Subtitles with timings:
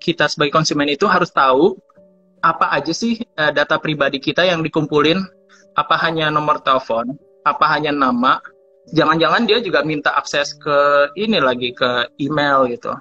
[0.00, 1.76] Kita sebagai konsumen itu harus tahu
[2.40, 5.20] apa aja sih uh, data pribadi kita yang dikumpulin.
[5.78, 7.16] Apa hanya nomor telepon,
[7.46, 8.42] apa hanya nama.
[8.90, 12.92] Jangan-jangan dia juga minta akses ke ini lagi ke email gitu.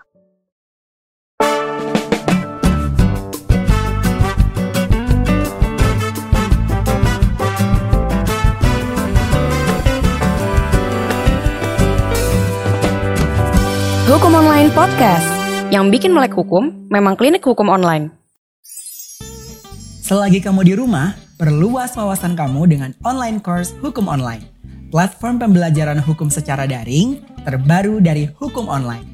[14.09, 15.30] Hukum Online Podcast.
[15.70, 18.09] Yang bikin melek hukum memang klinik hukum online.
[20.02, 24.41] Selagi kamu di rumah, perluas wawasan kamu dengan online course Hukum Online.
[24.90, 29.05] Platform pembelajaran hukum secara daring terbaru dari Hukum Online.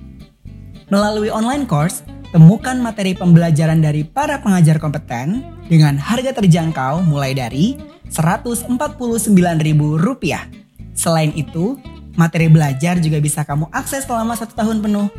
[0.88, 2.00] Melalui online course,
[2.32, 7.76] temukan materi pembelajaran dari para pengajar kompeten dengan harga terjangkau mulai dari
[8.16, 9.28] Rp149.000.
[10.96, 11.76] Selain itu,
[12.16, 15.10] materi belajar juga bisa kamu akses selama satu tahun penuh.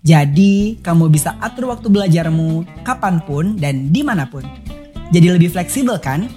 [0.00, 4.42] Jadi, kamu bisa atur waktu belajarmu kapan pun dan di mana pun.
[5.10, 6.30] Jadi lebih fleksibel kan?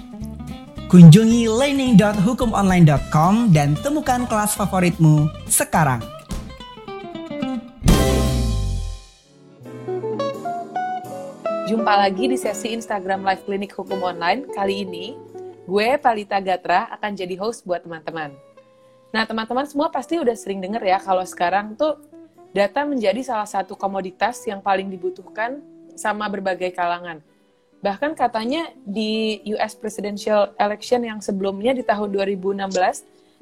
[0.90, 6.02] Kunjungi learning.hukumonline.com dan temukan kelas favoritmu sekarang.
[11.64, 14.44] Jumpa lagi di sesi Instagram Live Klinik Hukum Online.
[14.52, 15.16] Kali ini,
[15.64, 18.53] gue Palita Gatra akan jadi host buat teman-teman.
[19.14, 22.02] Nah, teman-teman semua pasti udah sering denger ya kalau sekarang tuh
[22.50, 25.62] data menjadi salah satu komoditas yang paling dibutuhkan
[25.94, 27.22] sama berbagai kalangan
[27.84, 32.64] Bahkan katanya di US presidential election yang sebelumnya di tahun 2016,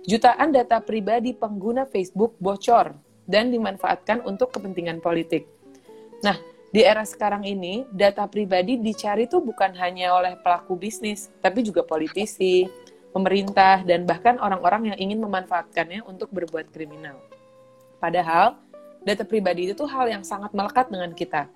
[0.02, 2.90] jutaan data pribadi pengguna Facebook bocor
[3.22, 5.46] dan dimanfaatkan untuk kepentingan politik.
[6.26, 6.34] Nah,
[6.74, 11.86] di era sekarang ini, data pribadi dicari tuh bukan hanya oleh pelaku bisnis, tapi juga
[11.86, 12.66] politisi,
[13.12, 17.20] pemerintah, dan bahkan orang-orang yang ingin memanfaatkannya untuk berbuat kriminal.
[18.00, 18.58] Padahal,
[19.04, 21.46] data pribadi itu tuh hal yang sangat melekat dengan kita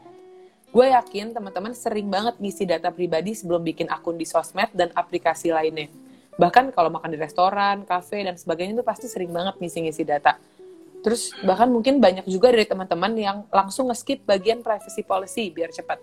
[0.76, 5.48] gue yakin teman-teman sering banget ngisi data pribadi sebelum bikin akun di sosmed dan aplikasi
[5.48, 5.88] lainnya.
[6.36, 10.36] Bahkan kalau makan di restoran, kafe, dan sebagainya itu pasti sering banget ngisi-ngisi data.
[11.00, 15.96] Terus bahkan mungkin banyak juga dari teman-teman yang langsung nge-skip bagian privacy policy biar cepat.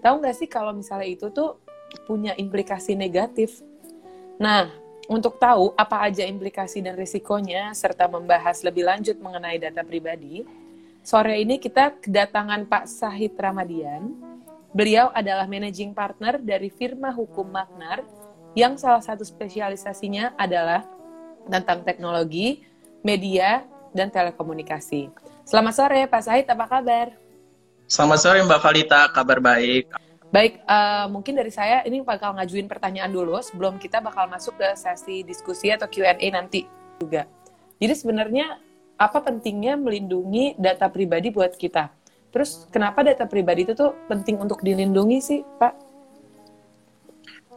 [0.00, 1.60] Tahu nggak sih kalau misalnya itu tuh
[2.08, 3.60] punya implikasi negatif?
[4.40, 4.72] Nah,
[5.08, 10.44] untuk tahu apa aja implikasi dan risikonya, serta membahas lebih lanjut mengenai data pribadi,
[11.08, 14.12] Sore ini kita kedatangan Pak Sahid Ramadian.
[14.76, 18.04] Beliau adalah managing partner dari firma hukum Magnar
[18.52, 20.84] yang salah satu spesialisasinya adalah
[21.48, 22.60] tentang teknologi,
[23.00, 23.64] media,
[23.96, 25.08] dan telekomunikasi.
[25.48, 27.16] Selamat sore Pak Sahid, apa kabar?
[27.88, 29.88] Selamat sore Mbak Valita, kabar baik.
[30.28, 34.76] Baik, uh, mungkin dari saya ini bakal ngajuin pertanyaan dulu sebelum kita bakal masuk ke
[34.76, 36.68] sesi diskusi atau Q&A nanti
[37.00, 37.24] juga.
[37.80, 38.60] Jadi sebenarnya
[39.00, 41.88] apa pentingnya melindungi data pribadi buat kita.
[42.28, 45.72] Terus kenapa data pribadi itu tuh penting untuk dilindungi sih, Pak?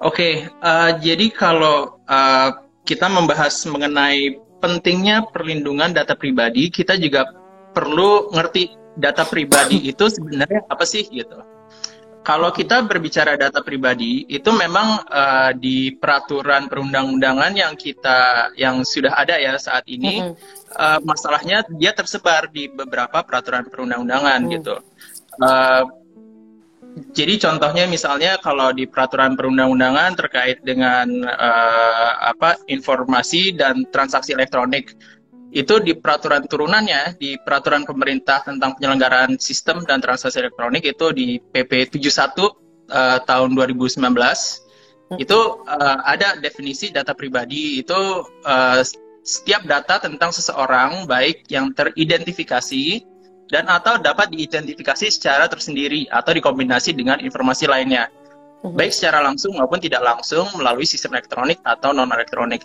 [0.02, 0.34] Oke, okay,
[0.64, 2.50] uh, eh, jadi kalau uh,
[2.88, 7.28] kita membahas mengenai pentingnya perlindungan data pribadi, kita juga
[7.76, 11.51] perlu ngerti data pribadi itu sebenarnya apa sih gitu.
[12.32, 19.20] Kalau kita berbicara data pribadi, itu memang uh, di peraturan perundang-undangan yang kita yang sudah
[19.20, 20.80] ada ya saat ini, mm -hmm.
[20.80, 24.52] uh, masalahnya dia tersebar di beberapa peraturan perundang-undangan mm.
[24.56, 24.80] gitu.
[25.44, 25.84] Uh,
[27.12, 34.96] jadi contohnya misalnya kalau di peraturan perundang-undangan terkait dengan uh, apa informasi dan transaksi elektronik
[35.52, 41.44] itu di peraturan turunannya di peraturan pemerintah tentang penyelenggaraan sistem dan transaksi elektronik itu di
[41.44, 42.08] PP 71
[42.88, 45.20] uh, tahun 2019 hmm.
[45.20, 48.80] itu uh, ada definisi data pribadi itu uh,
[49.22, 53.04] setiap data tentang seseorang baik yang teridentifikasi
[53.52, 58.08] dan atau dapat diidentifikasi secara tersendiri atau dikombinasi dengan informasi lainnya
[58.64, 58.72] hmm.
[58.72, 62.64] baik secara langsung maupun tidak langsung melalui sistem elektronik atau non elektronik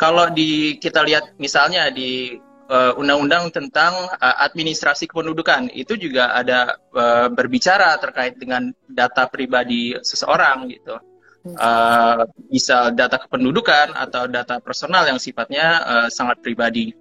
[0.00, 2.40] kalau di kita lihat misalnya di
[2.72, 9.92] uh, undang-undang tentang uh, administrasi kependudukan itu juga ada uh, berbicara terkait dengan data pribadi
[10.00, 10.96] seseorang gitu.
[11.40, 16.96] Uh, bisa data kependudukan atau data personal yang sifatnya uh, sangat pribadi.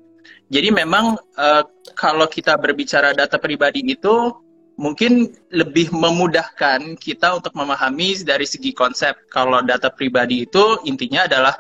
[0.51, 1.63] Jadi memang uh,
[1.95, 4.35] kalau kita berbicara data pribadi itu
[4.79, 11.55] mungkin lebih memudahkan kita untuk memahami dari segi konsep kalau data pribadi itu intinya adalah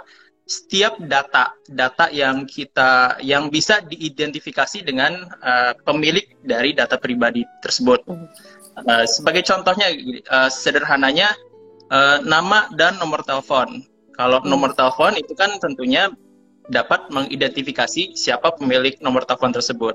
[0.49, 8.01] setiap data data yang kita yang bisa diidentifikasi dengan uh, pemilik dari data pribadi tersebut.
[8.09, 9.93] Uh, sebagai contohnya
[10.33, 11.37] uh, sederhananya
[11.93, 13.85] uh, nama dan nomor telepon.
[14.17, 14.49] Kalau hmm.
[14.49, 16.09] nomor telepon itu kan tentunya
[16.65, 19.93] dapat mengidentifikasi siapa pemilik nomor telepon tersebut.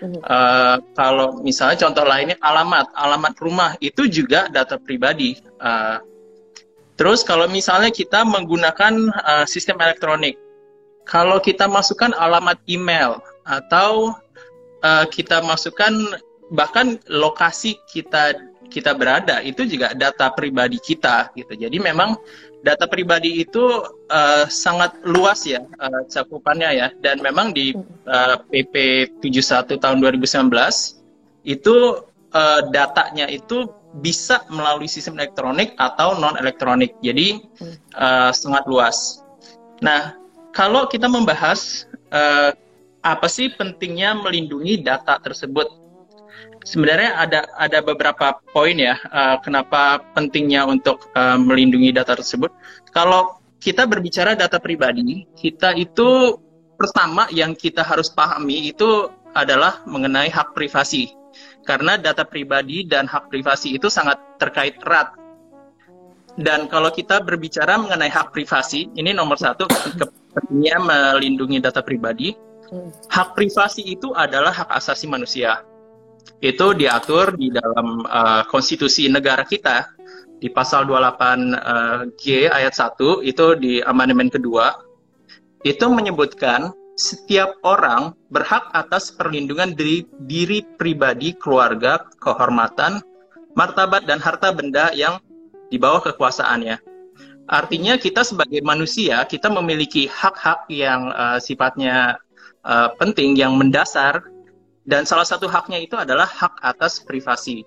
[0.00, 5.36] Uh, kalau misalnya contoh lainnya alamat, alamat rumah itu juga data pribadi.
[5.60, 6.00] Uh,
[7.00, 10.36] terus kalau misalnya kita menggunakan uh, sistem elektronik,
[11.08, 14.12] kalau kita masukkan alamat email atau
[14.84, 16.20] uh, kita masukkan
[16.52, 18.36] bahkan lokasi kita
[18.70, 21.58] kita berada itu juga data pribadi kita gitu.
[21.58, 22.14] Jadi memang
[22.62, 23.82] data pribadi itu
[24.12, 27.74] uh, sangat luas ya uh, cakupannya ya dan memang di
[28.06, 30.52] uh, PP 71 tahun 2019
[31.48, 31.76] itu
[32.30, 33.66] uh, datanya itu
[33.98, 37.42] bisa melalui sistem elektronik atau non elektronik jadi
[37.98, 39.26] uh, sangat luas.
[39.82, 40.14] Nah
[40.54, 42.54] kalau kita membahas uh,
[43.02, 45.66] apa sih pentingnya melindungi data tersebut
[46.64, 52.52] sebenarnya ada ada beberapa poin ya uh, kenapa pentingnya untuk uh, melindungi data tersebut.
[52.92, 56.40] Kalau kita berbicara data pribadi, kita itu
[56.80, 61.12] pertama yang kita harus pahami itu adalah mengenai hak privasi.
[61.64, 65.12] Karena data pribadi dan hak privasi itu sangat terkait erat.
[66.40, 69.68] Dan kalau kita berbicara mengenai hak privasi, ini nomor satu,
[70.32, 72.32] pentingnya melindungi data pribadi.
[73.10, 75.60] Hak privasi itu adalah hak asasi manusia
[76.40, 79.92] itu diatur di dalam uh, konstitusi negara kita
[80.40, 80.96] di pasal 28
[81.52, 84.72] uh, G ayat 1 itu di amandemen kedua
[85.60, 93.00] itu menyebutkan setiap orang berhak atas perlindungan diri, diri pribadi, keluarga, kehormatan,
[93.56, 95.16] martabat dan harta benda yang
[95.72, 96.76] di bawah kekuasaannya.
[97.48, 102.20] Artinya kita sebagai manusia kita memiliki hak-hak yang uh, sifatnya
[102.68, 104.20] uh, penting yang mendasar
[104.84, 107.64] dan salah satu haknya itu adalah hak atas privasi.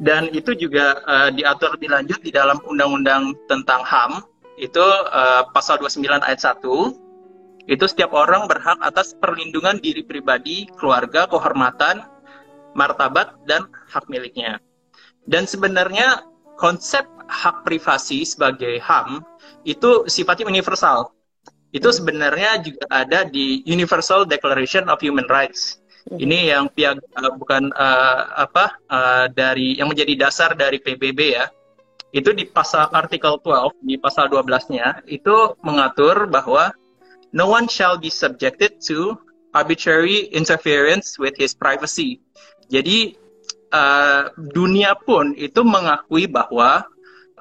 [0.00, 4.24] Dan itu juga uh, diatur lebih lanjut di dalam Undang-Undang tentang HAM,
[4.56, 4.80] itu
[5.12, 6.64] uh, pasal 29 ayat 1,
[7.70, 12.02] itu setiap orang berhak atas perlindungan diri pribadi, keluarga, kehormatan,
[12.74, 14.58] martabat, dan hak miliknya.
[15.22, 16.26] Dan sebenarnya
[16.58, 19.22] konsep hak privasi sebagai HAM
[19.62, 21.14] itu sifatnya universal.
[21.70, 27.68] Itu sebenarnya juga ada di Universal Declaration of Human Rights ini yang piag uh, bukan
[27.76, 31.46] uh, apa uh, dari yang menjadi dasar dari PBB ya.
[32.10, 36.74] Itu di pasal artikel 12 di pasal 12-nya itu mengatur bahwa
[37.32, 39.18] no one shall be subjected to
[39.54, 42.22] arbitrary interference with his privacy.
[42.70, 43.18] Jadi
[43.74, 46.86] uh, dunia pun itu mengakui bahwa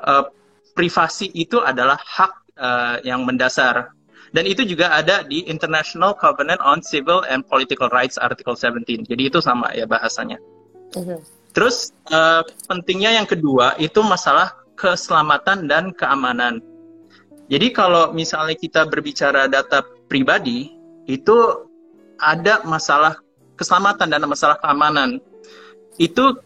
[0.02, 0.26] uh,
[0.74, 3.94] privasi itu adalah hak uh, yang mendasar
[4.34, 9.10] dan itu juga ada di International Covenant on Civil and Political Rights Article 17.
[9.10, 10.38] Jadi itu sama ya bahasanya.
[10.94, 11.18] Uh-huh.
[11.54, 16.62] Terus uh, pentingnya yang kedua itu masalah keselamatan dan keamanan.
[17.50, 20.70] Jadi kalau misalnya kita berbicara data pribadi,
[21.10, 21.66] itu
[22.22, 23.18] ada masalah
[23.58, 25.18] keselamatan dan masalah keamanan.
[25.98, 26.38] Itu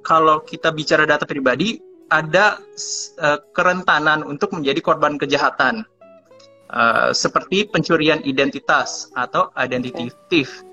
[0.00, 1.76] kalau kita bicara data pribadi,
[2.08, 2.56] ada
[3.20, 5.84] uh, kerentanan untuk menjadi korban kejahatan
[6.72, 10.64] uh, seperti pencurian identitas atau identity thief.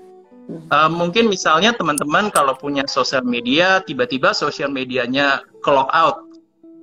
[0.72, 6.25] Uh, mungkin misalnya teman-teman kalau punya sosial media, tiba-tiba sosial medianya ke lock out,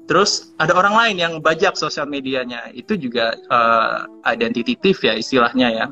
[0.06, 5.68] terus ada orang lain yang bajak sosial medianya, itu juga uh, identity thief ya istilahnya
[5.72, 5.86] ya.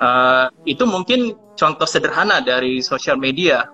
[0.00, 3.68] Uh, itu mungkin contoh sederhana dari sosial media.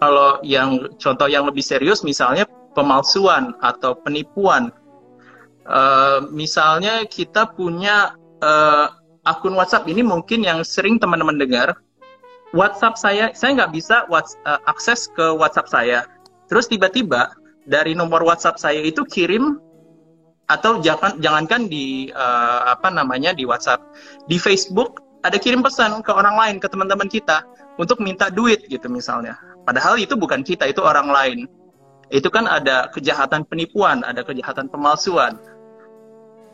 [0.00, 4.72] Kalau yang contoh yang lebih serius misalnya pemalsuan atau penipuan
[5.70, 8.90] Uh, misalnya kita punya uh,
[9.22, 11.78] akun WhatsApp ini mungkin yang sering teman-teman dengar.
[12.50, 15.98] WhatsApp saya, saya nggak bisa uh, akses ke WhatsApp saya.
[16.50, 17.30] Terus tiba-tiba
[17.66, 19.60] dari nomor WhatsApp saya itu kirim
[20.50, 23.86] atau jangan jangankan di uh, apa namanya di WhatsApp,
[24.26, 27.46] di Facebook ada kirim pesan ke orang lain ke teman-teman kita
[27.78, 29.38] untuk minta duit gitu misalnya.
[29.62, 31.38] Padahal itu bukan kita, itu orang lain.
[32.10, 35.38] Itu kan ada kejahatan penipuan, ada kejahatan pemalsuan,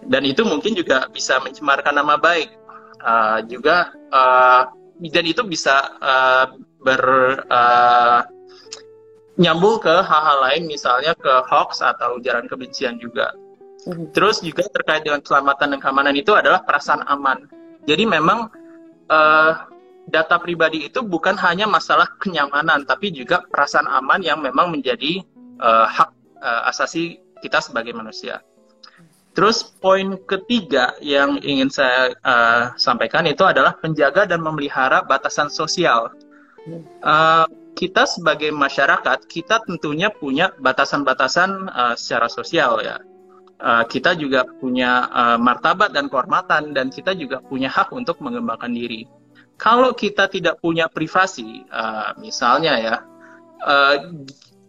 [0.04, 2.52] dan itu mungkin juga bisa mencemarkan nama baik
[3.00, 4.68] uh, juga uh,
[5.00, 6.52] dan itu bisa uh,
[6.84, 7.02] ber
[7.48, 8.20] uh,
[9.36, 13.32] nyambung ke hal-hal lain misalnya ke hoax atau ujaran kebencian juga.
[13.84, 14.08] Hmm.
[14.10, 17.46] Terus juga terkait dengan keselamatan dan keamanan itu adalah perasaan aman.
[17.86, 18.50] Jadi memang
[19.12, 19.52] uh,
[20.08, 25.22] data pribadi itu bukan hanya masalah kenyamanan, tapi juga perasaan aman yang memang menjadi
[25.62, 28.42] uh, hak uh, asasi kita sebagai manusia.
[29.36, 36.08] Terus poin ketiga yang ingin saya uh, sampaikan itu adalah menjaga dan memelihara batasan sosial.
[37.04, 37.44] Uh,
[37.76, 42.96] kita sebagai masyarakat kita tentunya punya batasan-batasan uh, secara sosial ya.
[43.60, 48.72] uh, kita juga punya uh, martabat dan kehormatan dan kita juga punya hak untuk mengembangkan
[48.72, 49.04] diri.
[49.60, 52.96] Kalau kita tidak punya privasi, uh, misalnya ya,
[53.64, 53.96] uh,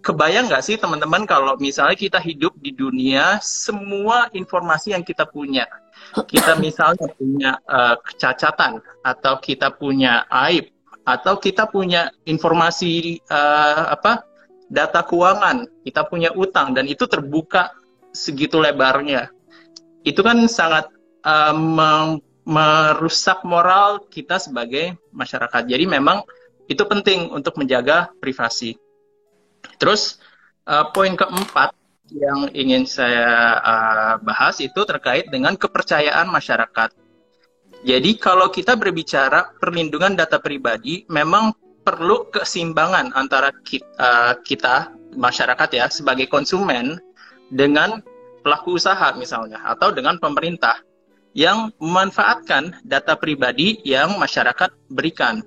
[0.03, 5.67] kebayang nggak sih teman-teman kalau misalnya kita hidup di dunia semua informasi yang kita punya
[6.31, 10.76] kita misalnya punya uh, kecacatan atau kita punya aib
[11.07, 14.27] atau kita punya informasi uh, apa
[14.67, 17.71] data keuangan kita punya utang dan itu terbuka
[18.11, 19.31] segitu lebarnya.
[20.03, 20.91] Itu kan sangat
[21.23, 21.55] uh,
[22.43, 25.63] merusak moral kita sebagai masyarakat.
[25.63, 26.27] Jadi memang
[26.67, 28.75] itu penting untuk menjaga privasi.
[29.79, 30.19] Terus
[30.67, 31.71] uh, poin keempat
[32.11, 37.06] yang ingin saya uh, bahas itu terkait dengan kepercayaan masyarakat.
[37.85, 41.53] Jadi kalau kita berbicara perlindungan data pribadi, memang
[41.85, 46.99] perlu keseimbangan antara kita, uh, kita masyarakat ya sebagai konsumen
[47.53, 48.03] dengan
[48.43, 50.83] pelaku usaha misalnya atau dengan pemerintah
[51.31, 55.45] yang memanfaatkan data pribadi yang masyarakat berikan.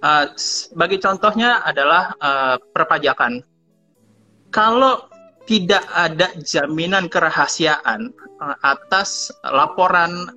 [0.00, 3.44] Uh, sebagai contohnya adalah uh, perpajakan.
[4.48, 5.06] Kalau
[5.44, 8.16] tidak ada jaminan kerahasiaan
[8.64, 10.32] atas laporan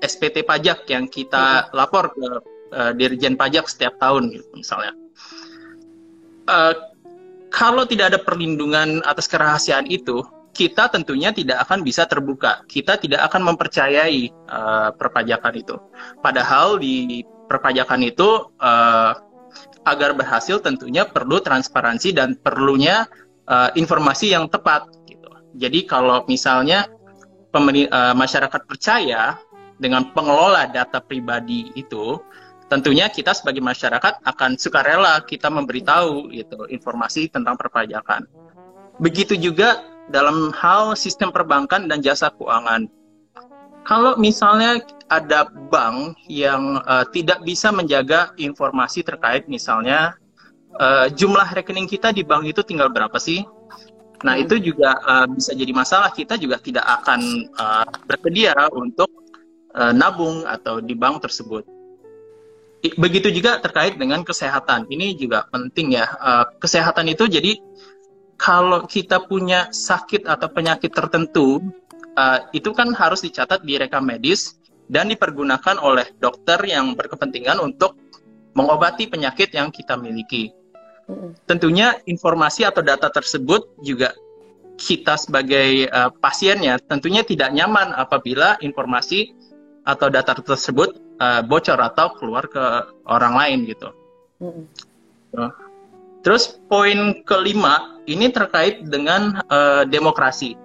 [0.00, 2.28] SPT pajak yang kita lapor ke
[2.72, 4.96] uh, Dirjen Pajak setiap tahun, gitu, misalnya.
[6.50, 6.74] Uh,
[7.50, 12.62] kalau tidak ada perlindungan atas kerahasiaan itu, kita tentunya tidak akan bisa terbuka.
[12.66, 15.76] Kita tidak akan mempercayai uh, perpajakan itu.
[16.22, 19.12] Padahal di perpajakan itu uh,
[19.86, 23.06] agar berhasil tentunya perlu transparansi dan perlunya
[23.50, 24.86] uh, informasi yang tepat.
[25.06, 25.30] Gitu.
[25.58, 26.86] Jadi kalau misalnya
[27.54, 29.38] uh, masyarakat percaya
[29.80, 32.20] dengan pengelola data pribadi itu,
[32.68, 38.28] tentunya kita sebagai masyarakat akan sukarela kita memberitahu gitu informasi tentang perpajakan.
[39.00, 39.82] Begitu juga
[40.12, 42.86] dalam hal sistem perbankan dan jasa keuangan.
[43.88, 50.14] Kalau misalnya ada bank yang uh, tidak bisa menjaga informasi terkait misalnya
[50.78, 53.42] uh, jumlah rekening kita di bank itu tinggal berapa sih?
[54.20, 56.12] Nah itu juga uh, bisa jadi masalah.
[56.12, 57.20] Kita juga tidak akan
[57.56, 59.08] uh, bersedia untuk
[59.74, 61.64] uh, nabung atau di bank tersebut.
[62.80, 64.88] Begitu juga terkait dengan kesehatan.
[64.88, 66.06] Ini juga penting ya.
[66.16, 67.60] Uh, kesehatan itu jadi
[68.40, 71.60] kalau kita punya sakit atau penyakit tertentu,
[72.16, 74.56] uh, itu kan harus dicatat di rekam medis
[74.88, 78.00] dan dipergunakan oleh dokter yang berkepentingan untuk
[78.56, 80.50] mengobati penyakit yang kita miliki.
[81.44, 84.14] Tentunya informasi atau data tersebut juga
[84.80, 89.36] kita sebagai uh, pasiennya tentunya tidak nyaman apabila informasi
[89.94, 92.62] atau data tersebut uh, bocor atau keluar ke
[93.06, 93.88] orang lain gitu.
[94.38, 94.64] Mm.
[96.20, 100.58] Terus poin kelima ini terkait dengan uh, demokrasi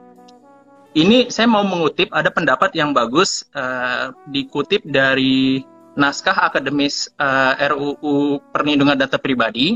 [0.96, 5.60] ini saya mau mengutip ada pendapat yang bagus uh, dikutip dari
[6.00, 9.75] naskah akademis uh, RUU Perlindungan Data Pribadi.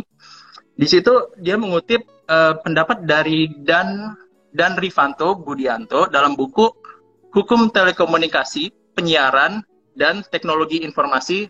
[0.80, 4.16] Di situ dia mengutip uh, pendapat dari Dan
[4.56, 6.72] Dan Rivanto Budianto dalam buku
[7.36, 9.64] Hukum Telekomunikasi, Penyiaran
[9.96, 11.48] dan Teknologi Informasi,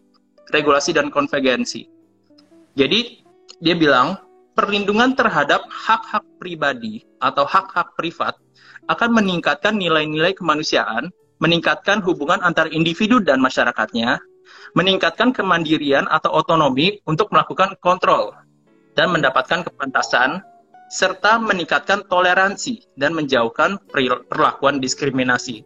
[0.54, 1.90] Regulasi dan Konvergensi.
[2.78, 3.26] Jadi
[3.58, 4.22] dia bilang
[4.54, 8.38] perlindungan terhadap hak-hak pribadi atau hak-hak privat
[8.86, 11.10] akan meningkatkan nilai-nilai kemanusiaan,
[11.42, 14.22] meningkatkan hubungan antar individu dan masyarakatnya,
[14.78, 18.30] meningkatkan kemandirian atau otonomi untuk melakukan kontrol
[18.94, 20.46] dan mendapatkan kepantasan,
[20.94, 25.66] serta meningkatkan toleransi dan menjauhkan perlakuan diskriminasi,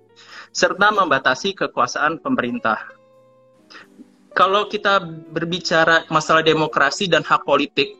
[0.53, 2.77] serta membatasi kekuasaan pemerintah.
[4.33, 5.01] Kalau kita
[5.33, 7.97] berbicara masalah demokrasi dan hak politik,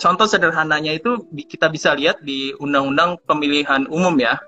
[0.00, 4.40] contoh sederhananya itu kita bisa lihat di undang-undang pemilihan umum ya.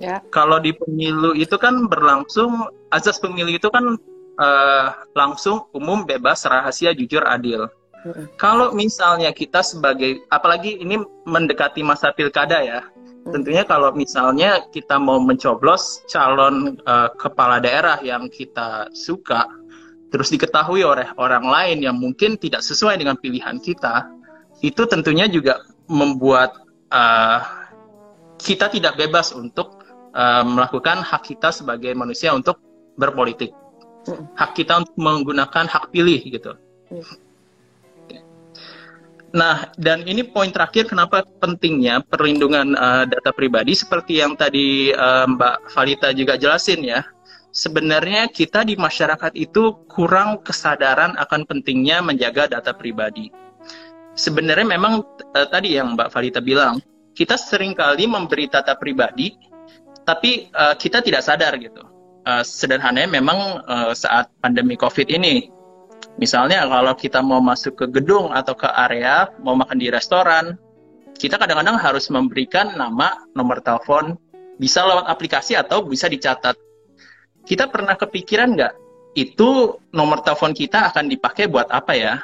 [0.00, 0.24] Ya.
[0.32, 4.00] Kalau di pemilu itu kan berlangsung azas pemilu itu kan
[4.40, 7.68] uh, langsung umum bebas rahasia jujur adil.
[8.34, 12.80] Kalau misalnya kita sebagai apalagi ini mendekati masa pilkada ya.
[13.22, 13.32] Hmm.
[13.38, 19.46] Tentunya kalau misalnya kita mau mencoblos calon uh, kepala daerah yang kita suka
[20.12, 24.12] terus diketahui oleh orang lain yang mungkin tidak sesuai dengan pilihan kita,
[24.60, 26.52] itu tentunya juga membuat
[26.92, 27.40] uh,
[28.36, 29.80] kita tidak bebas untuk
[30.12, 32.60] uh, melakukan hak kita sebagai manusia untuk
[33.00, 33.56] berpolitik.
[34.36, 36.58] Hak kita untuk menggunakan hak pilih gitu.
[39.32, 45.24] Nah, dan ini poin terakhir kenapa pentingnya perlindungan uh, data pribadi seperti yang tadi uh,
[45.24, 47.00] Mbak Valita juga jelasin ya.
[47.52, 53.32] Sebenarnya kita di masyarakat itu kurang kesadaran akan pentingnya menjaga data pribadi
[54.14, 55.02] sebenarnya memang
[55.36, 56.80] uh, tadi yang Mbak Valita bilang,
[57.12, 59.36] kita sering kali memberi data pribadi
[60.02, 61.82] tapi uh, kita tidak sadar gitu.
[62.22, 65.50] Uh, sederhananya memang uh, saat pandemi COVID ini,
[66.16, 70.58] misalnya kalau kita mau masuk ke gedung atau ke area, mau makan di restoran,
[71.16, 74.18] kita kadang-kadang harus memberikan nama, nomor telepon,
[74.58, 76.58] bisa lewat aplikasi atau bisa dicatat.
[77.42, 78.74] Kita pernah kepikiran nggak
[79.12, 82.14] itu nomor telepon kita akan dipakai buat apa ya?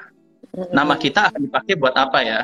[0.72, 2.40] Nama kita akan dipakai buat apa ya?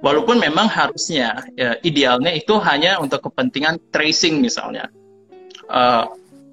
[0.00, 4.88] Walaupun memang harusnya ya, idealnya itu hanya untuk kepentingan tracing misalnya.
[5.68, 6.08] Uh,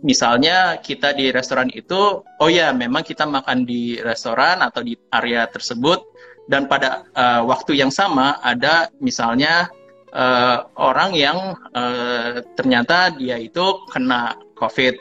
[0.06, 5.50] misalnya kita di restoran itu, oh ya memang kita makan di restoran atau di area
[5.50, 6.02] tersebut
[6.48, 9.68] dan pada uh, waktu yang sama ada misalnya
[10.16, 11.38] uh, orang yang
[11.76, 14.96] uh, ternyata dia itu kena COVID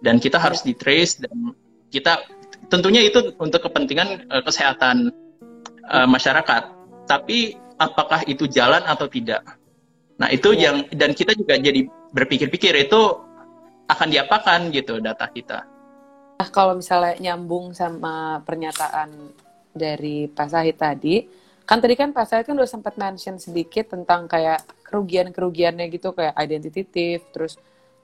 [0.00, 1.52] dan kita harus di trace dan
[1.92, 2.24] kita
[2.72, 5.12] tentunya itu untuk kepentingan uh, kesehatan
[5.92, 6.72] uh, masyarakat.
[7.06, 9.44] Tapi apakah itu jalan atau tidak?
[10.16, 10.72] Nah itu ya.
[10.72, 11.86] yang dan kita juga jadi
[12.16, 13.25] berpikir-pikir itu
[13.86, 15.58] akan diapakan gitu data kita.
[16.36, 19.32] Nah kalau misalnya nyambung sama pernyataan
[19.72, 21.24] dari Pak Sahid tadi,
[21.64, 26.36] kan tadi kan Pak Sahid kan udah sempat mention sedikit tentang kayak kerugian-kerugiannya gitu kayak
[26.36, 27.56] identity thief, terus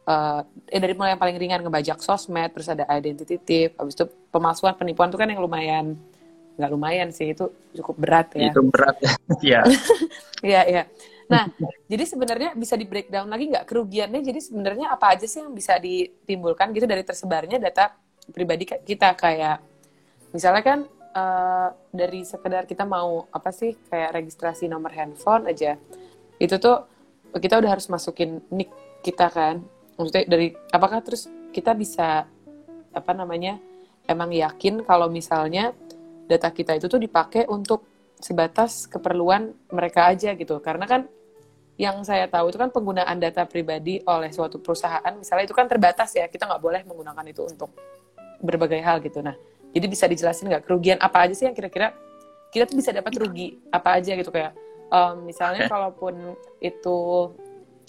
[0.06, 4.06] uh, eh dari mulai yang paling ringan ngebajak sosmed terus ada identity thief habis itu
[4.34, 5.94] pemalsuan penipuan itu kan yang lumayan
[6.58, 7.48] nggak lumayan sih itu
[7.80, 8.52] cukup berat ya.
[8.52, 8.96] Itu berat
[9.40, 9.62] ya.
[10.42, 10.82] Iya iya
[11.32, 11.44] nah
[11.88, 14.20] jadi sebenarnya bisa di breakdown lagi nggak kerugiannya?
[14.24, 17.92] Jadi sebenarnya apa aja sih yang bisa ditimbulkan gitu dari tersebarnya data
[18.32, 19.12] pribadi kita?
[19.12, 19.60] Kayak
[20.32, 20.78] misalnya kan
[21.12, 25.76] uh, dari sekedar kita mau apa sih kayak registrasi nomor handphone aja
[26.40, 26.88] itu tuh
[27.36, 28.72] kita udah harus masukin nick
[29.04, 29.60] kita kan?
[29.96, 32.24] Maksudnya dari apakah terus kita bisa
[32.92, 33.60] apa namanya
[34.08, 35.76] emang yakin kalau misalnya
[36.24, 37.84] data kita itu tuh dipakai untuk
[38.16, 40.56] sebatas keperluan mereka aja gitu?
[40.64, 41.04] Karena kan
[41.82, 46.14] yang saya tahu itu kan penggunaan data pribadi oleh suatu perusahaan misalnya itu kan terbatas
[46.14, 47.74] ya kita nggak boleh menggunakan itu untuk
[48.38, 49.34] berbagai hal gitu nah
[49.74, 51.90] jadi bisa dijelasin nggak kerugian apa aja sih yang kira-kira
[52.54, 54.54] kita tuh bisa dapat rugi apa aja gitu kayak
[54.94, 55.72] um, misalnya okay.
[55.74, 56.98] kalaupun itu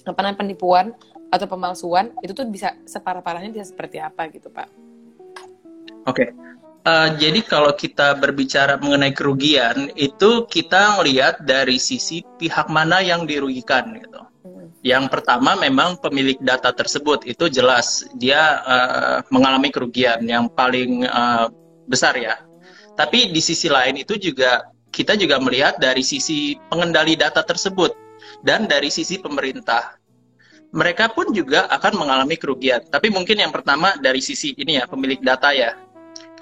[0.10, 0.86] apa namanya penipuan
[1.30, 4.70] atau pemalsuan itu tuh bisa separah-parahnya bisa seperti apa gitu pak?
[6.04, 6.28] Oke, okay.
[6.84, 13.28] Uh, jadi kalau kita berbicara mengenai kerugian itu kita melihat dari sisi pihak mana yang
[13.28, 14.22] dirugikan gitu.
[14.84, 21.48] Yang pertama memang pemilik data tersebut itu jelas dia uh, mengalami kerugian yang paling uh,
[21.88, 22.36] besar ya.
[22.94, 27.96] Tapi di sisi lain itu juga kita juga melihat dari sisi pengendali data tersebut
[28.44, 29.98] dan dari sisi pemerintah
[30.74, 32.84] mereka pun juga akan mengalami kerugian.
[32.90, 35.78] Tapi mungkin yang pertama dari sisi ini ya pemilik data ya.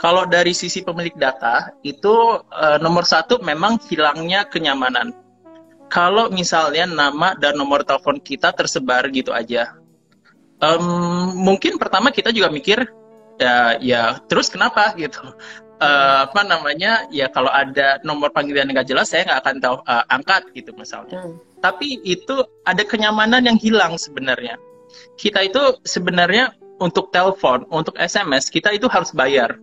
[0.01, 5.13] Kalau dari sisi pemilik data itu uh, nomor satu memang hilangnya kenyamanan.
[5.93, 9.77] Kalau misalnya nama dan nomor telepon kita tersebar gitu aja,
[10.57, 12.81] um, mungkin pertama kita juga mikir
[13.37, 15.21] ya, ya terus kenapa gitu.
[15.81, 19.75] Uh, apa namanya ya kalau ada nomor panggilan yang nggak jelas saya nggak akan tahu
[19.85, 21.21] uh, angkat gitu misalnya.
[21.21, 24.57] Hmm tapi itu ada kenyamanan yang hilang sebenarnya.
[25.15, 29.55] Kita itu sebenarnya untuk telepon, untuk SMS, kita itu harus bayar.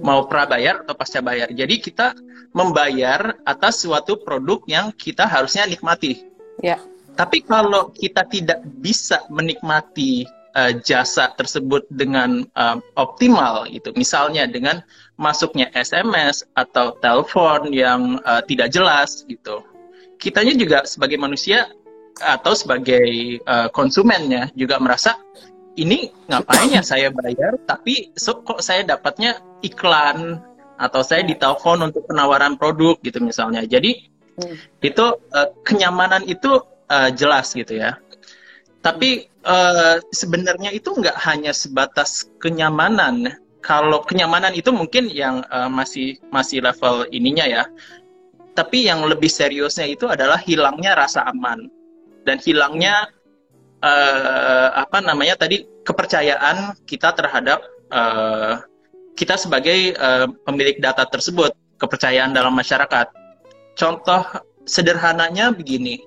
[0.00, 1.50] Mau prabayar atau pasca bayar.
[1.52, 2.16] Jadi kita
[2.52, 6.24] membayar atas suatu produk yang kita harusnya nikmati.
[6.60, 6.80] Ya.
[7.12, 10.24] Tapi kalau kita tidak bisa menikmati
[10.56, 14.80] uh, jasa tersebut dengan uh, optimal itu misalnya dengan
[15.20, 19.60] masuknya SMS atau telepon yang uh, tidak jelas gitu
[20.22, 21.66] kitanya juga sebagai manusia
[22.22, 25.18] atau sebagai uh, konsumennya juga merasa
[25.76, 30.40] ini ngapain ya saya bayar tapi so, kok saya dapatnya iklan
[30.82, 33.62] atau saya ditelepon untuk penawaran produk gitu misalnya.
[33.62, 34.10] Jadi
[34.42, 34.82] hmm.
[34.82, 36.58] itu uh, kenyamanan itu
[36.90, 37.96] uh, jelas gitu ya.
[38.82, 43.38] Tapi uh, sebenarnya itu nggak hanya sebatas kenyamanan.
[43.62, 47.62] Kalau kenyamanan itu mungkin yang uh, masih masih level ininya ya.
[48.52, 51.70] Tapi yang lebih seriusnya itu adalah hilangnya rasa aman.
[52.26, 53.06] Dan hilangnya
[53.82, 58.62] uh, apa namanya tadi kepercayaan kita terhadap uh,
[59.18, 63.12] kita sebagai uh, pemilik data tersebut, kepercayaan dalam masyarakat.
[63.76, 64.24] Contoh
[64.64, 66.00] sederhananya begini,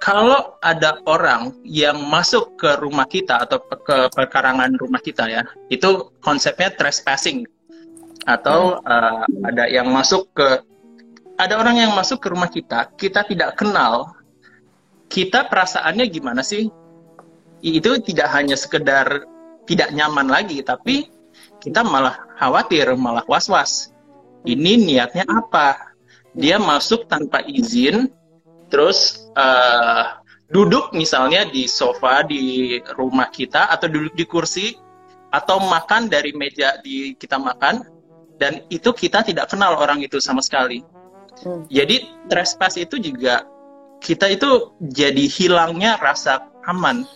[0.00, 6.10] kalau ada orang yang masuk ke rumah kita atau ke perkarangan rumah kita ya, itu
[6.24, 7.44] konsepnya trespassing
[8.24, 10.62] atau uh, ada yang masuk ke
[11.40, 14.14] ada orang yang masuk ke rumah kita, kita tidak kenal,
[15.10, 16.70] kita perasaannya gimana sih?
[17.62, 19.24] Itu tidak hanya sekedar
[19.64, 21.06] tidak nyaman lagi, tapi
[21.62, 23.94] kita malah khawatir, malah was-was.
[24.42, 25.94] Ini niatnya apa?
[26.34, 28.10] Dia masuk tanpa izin,
[28.66, 30.18] terus uh,
[30.50, 34.66] duduk misalnya di sofa di rumah kita atau duduk di kursi
[35.32, 37.86] atau makan dari meja di kita makan
[38.36, 40.84] dan itu kita tidak kenal orang itu sama sekali.
[41.40, 41.64] Hmm.
[41.72, 43.48] Jadi trespass itu juga
[44.02, 47.06] kita itu jadi hilangnya rasa aman.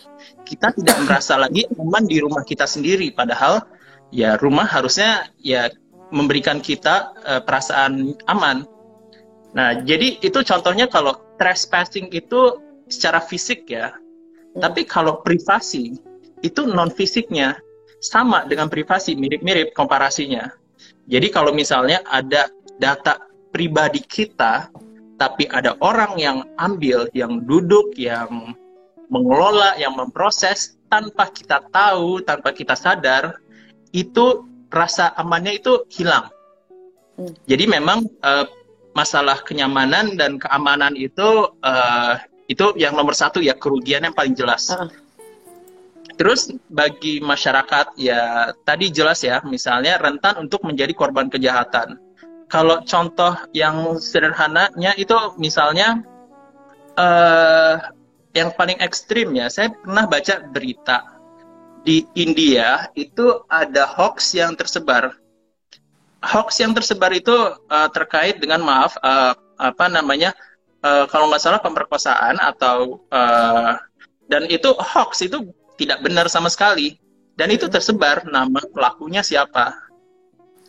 [0.47, 3.67] Kita tidak merasa lagi aman di rumah kita sendiri padahal
[4.15, 5.67] ya rumah harusnya ya
[6.15, 8.63] memberikan kita uh, perasaan aman.
[9.51, 13.91] Nah, jadi itu contohnya kalau trespassing itu secara fisik ya.
[13.91, 14.63] Hmm.
[14.63, 15.99] Tapi kalau privasi
[16.39, 17.59] itu non fisiknya
[17.99, 20.47] sama dengan privasi, mirip-mirip komparasinya.
[21.09, 24.69] Jadi kalau misalnya ada data pribadi kita
[25.17, 28.53] tapi ada orang yang ambil, yang duduk, yang
[29.07, 33.39] mengelola, yang memproses tanpa kita tahu, tanpa kita sadar,
[33.95, 36.27] itu rasa amannya itu hilang.
[37.15, 37.33] Hmm.
[37.47, 38.45] Jadi memang uh,
[38.93, 42.13] masalah kenyamanan dan keamanan itu uh,
[42.47, 44.69] itu yang nomor satu ya kerugian yang paling jelas.
[44.71, 44.91] Uh.
[46.17, 52.01] Terus bagi masyarakat ya tadi jelas ya misalnya rentan untuk menjadi korban kejahatan.
[52.47, 55.99] Kalau contoh yang sederhananya itu misalnya
[56.95, 57.75] uh,
[58.37, 61.17] yang paling ekstrim ya saya pernah baca berita
[61.81, 65.15] di India itu ada hoax yang tersebar.
[66.19, 67.31] Hoax yang tersebar itu
[67.71, 70.35] uh, terkait dengan maaf uh, apa namanya
[70.83, 73.79] uh, kalau nggak salah pemerkosaan atau uh,
[74.27, 75.47] dan itu hoax itu
[75.79, 76.99] tidak benar sama sekali
[77.39, 79.71] dan itu tersebar nama pelakunya siapa.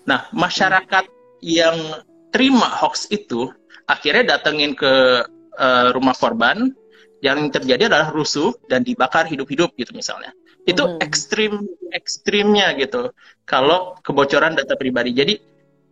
[0.07, 1.05] Nah masyarakat
[1.43, 3.51] yang terima hoax itu
[3.91, 5.27] akhirnya datengin ke
[5.59, 6.71] uh, rumah korban
[7.19, 10.31] yang terjadi adalah rusuh dan dibakar hidup-hidup gitu misalnya.
[10.69, 11.03] Itu hmm.
[11.03, 13.11] ekstrim ekstrimnya gitu.
[13.49, 15.11] Kalau kebocoran data pribadi.
[15.17, 15.35] Jadi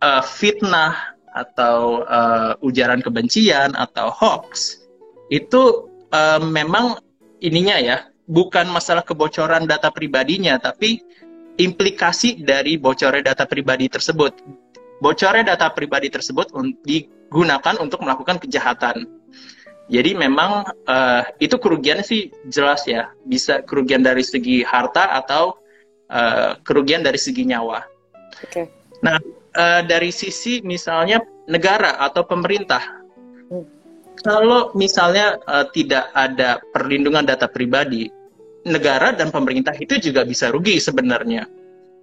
[0.03, 4.81] uh, fitnah atau uh, ujaran kebencian atau hoax
[5.29, 6.97] itu uh, memang
[7.43, 11.03] ininya ya bukan masalah kebocoran data pribadinya tapi
[11.57, 14.33] implikasi dari bocornya data pribadi tersebut.
[14.97, 19.16] Bocornya data pribadi tersebut digunakan untuk melakukan kejahatan
[19.87, 25.55] jadi memang uh, itu kerugian sih jelas ya, bisa kerugian dari segi harta atau
[26.11, 27.87] uh, kerugian dari segi nyawa.
[28.43, 28.67] Okay.
[28.99, 29.15] Nah,
[29.55, 32.83] uh, dari sisi misalnya negara atau pemerintah,
[33.47, 33.65] hmm.
[34.27, 38.11] kalau misalnya uh, tidak ada perlindungan data pribadi,
[38.67, 41.47] negara dan pemerintah itu juga bisa rugi sebenarnya.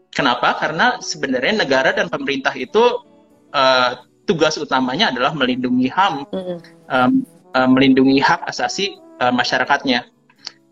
[0.08, 0.56] Kenapa?
[0.56, 2.80] Karena sebenarnya negara dan pemerintah itu
[3.52, 3.90] uh,
[4.24, 6.14] tugas utamanya adalah melindungi HAM.
[6.32, 6.58] -hmm.
[6.88, 10.10] um, uh, melindungi hak asasi uh, masyarakatnya.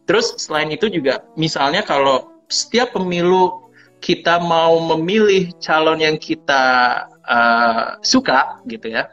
[0.05, 3.71] Terus selain itu juga misalnya kalau setiap pemilu
[4.03, 9.07] kita mau memilih calon yang kita uh, suka gitu ya,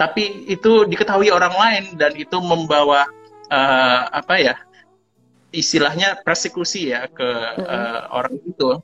[0.00, 3.04] tapi itu diketahui orang lain dan itu membawa
[3.52, 4.56] uh, apa ya
[5.52, 7.28] istilahnya persekusi ya ke
[7.60, 8.80] uh, orang itu,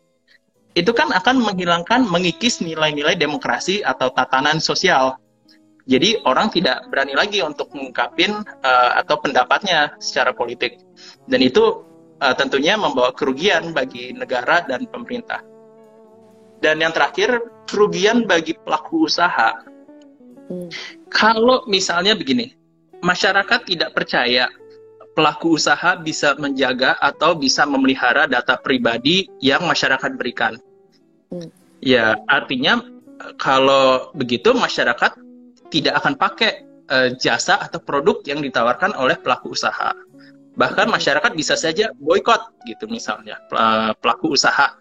[0.76, 5.16] itu kan akan menghilangkan mengikis nilai-nilai demokrasi atau tatanan sosial
[5.86, 10.82] jadi orang tidak berani lagi untuk mengungkapin uh, atau pendapatnya secara politik.
[11.30, 11.86] Dan itu
[12.18, 15.46] uh, tentunya membawa kerugian bagi negara dan pemerintah.
[16.58, 17.38] Dan yang terakhir,
[17.70, 19.62] kerugian bagi pelaku usaha.
[20.50, 20.66] Hmm.
[21.06, 22.50] Kalau misalnya begini,
[22.98, 24.50] masyarakat tidak percaya
[25.14, 30.58] pelaku usaha bisa menjaga atau bisa memelihara data pribadi yang masyarakat berikan.
[31.30, 31.46] Hmm.
[31.78, 32.82] Ya, artinya
[33.38, 35.25] kalau begitu masyarakat
[35.80, 39.92] tidak akan pakai uh, jasa atau produk yang ditawarkan oleh pelaku usaha.
[40.56, 43.36] Bahkan masyarakat bisa saja boykot gitu misalnya
[44.00, 44.72] pelaku usaha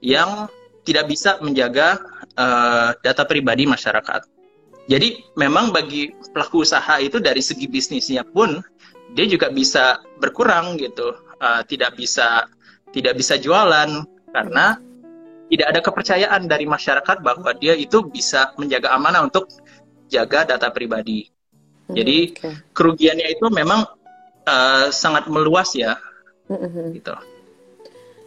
[0.00, 0.48] yang
[0.88, 2.00] tidak bisa menjaga
[2.40, 4.24] uh, data pribadi masyarakat.
[4.88, 8.64] Jadi memang bagi pelaku usaha itu dari segi bisnisnya pun
[9.12, 11.12] dia juga bisa berkurang gitu,
[11.44, 12.48] uh, tidak bisa
[12.96, 14.80] tidak bisa jualan karena
[15.48, 19.48] tidak ada kepercayaan dari masyarakat bahwa dia itu bisa menjaga amanah untuk
[20.08, 21.28] jaga data pribadi.
[21.86, 22.54] Hmm, Jadi okay.
[22.72, 23.84] kerugiannya itu memang
[24.48, 25.96] uh, sangat meluas ya,
[26.48, 26.86] mm-hmm.
[26.96, 27.14] gitu.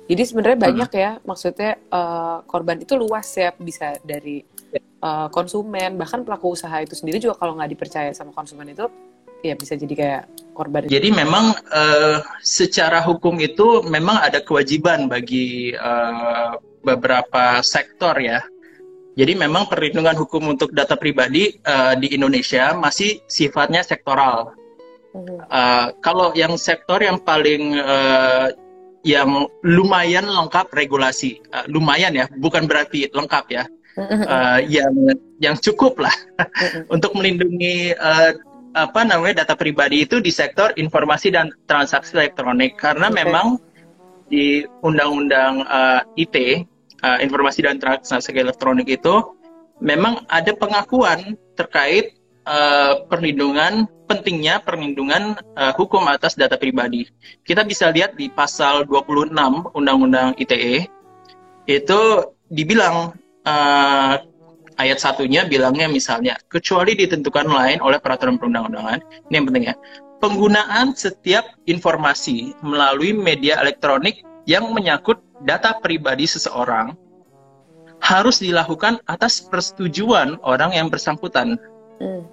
[0.10, 0.68] Jadi sebenarnya hmm.
[0.68, 4.44] banyak ya, maksudnya uh, korban itu luas ya, bisa dari
[5.00, 8.90] uh, konsumen, bahkan pelaku usaha itu sendiri juga kalau nggak dipercaya sama konsumen itu,
[9.46, 10.90] ya bisa jadi kayak korban.
[10.90, 18.42] Jadi memang uh, secara hukum itu memang ada kewajiban bagi uh, beberapa sektor ya
[19.12, 24.56] jadi memang perlindungan hukum untuk data pribadi uh, di Indonesia masih sifatnya sektoral.
[25.52, 28.48] Uh, kalau yang sektor yang paling uh,
[29.04, 33.64] yang lumayan lengkap regulasi, uh, lumayan ya, bukan berarti lengkap ya,
[34.00, 34.96] uh, yang
[35.44, 36.16] yang cukup lah.
[36.96, 38.32] Untuk melindungi uh,
[38.72, 42.80] apa namanya data pribadi itu di sektor informasi dan transaksi elektronik.
[42.80, 43.20] Karena Oke.
[43.20, 43.60] memang
[44.32, 46.64] di undang-undang uh, IT
[47.04, 49.36] uh, informasi dan transaksi elektronik itu
[49.82, 57.08] memang ada pengakuan terkait uh, perlindungan pentingnya perlindungan uh, hukum atas data pribadi.
[57.48, 59.32] Kita bisa lihat di pasal 26
[59.72, 60.86] Undang-Undang ITE
[61.70, 62.02] itu
[62.52, 63.16] dibilang
[63.48, 64.16] uh,
[64.82, 69.76] ayat satunya bilangnya misalnya kecuali ditentukan lain oleh peraturan perundang-undangan ini yang penting ya
[70.18, 76.94] penggunaan setiap informasi melalui media elektronik yang menyangkut data pribadi seseorang
[78.02, 81.62] harus dilakukan atas persetujuan orang yang bersangkutan
[82.02, 82.26] Hmm.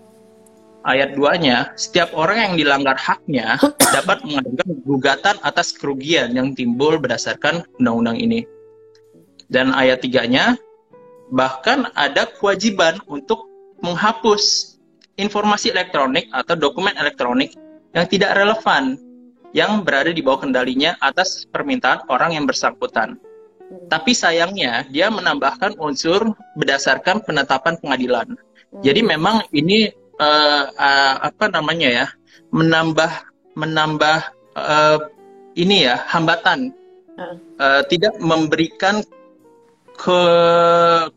[0.88, 3.60] ayat 2-nya, setiap orang yang dilanggar haknya
[3.96, 8.48] dapat mengajukan gugatan atas kerugian yang timbul berdasarkan undang-undang ini.
[9.52, 10.56] Dan ayat 3-nya,
[11.28, 13.44] bahkan ada kewajiban untuk
[13.84, 14.76] menghapus
[15.20, 17.52] informasi elektronik atau dokumen elektronik
[17.92, 18.96] yang tidak relevan
[19.56, 23.16] yang berada di bawah kendalinya atas permintaan orang yang bersangkutan.
[23.92, 28.32] Tapi sayangnya dia menambahkan unsur berdasarkan penetapan pengadilan.
[28.80, 32.06] Jadi memang ini eh, eh, apa namanya ya
[32.52, 33.12] menambah
[33.56, 34.18] menambah
[34.56, 34.98] eh,
[35.56, 36.72] ini ya hambatan.
[37.58, 39.02] Eh, tidak memberikan
[39.98, 40.20] ke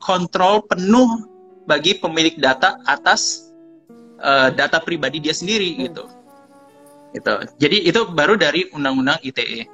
[0.01, 1.29] kontrol penuh
[1.69, 3.53] bagi pemilik data atas
[4.17, 5.81] eh, data pribadi dia sendiri Hmm.
[5.87, 6.03] gitu.
[7.11, 7.33] Gitu.
[7.59, 9.67] Jadi itu baru dari undang-undang ITE.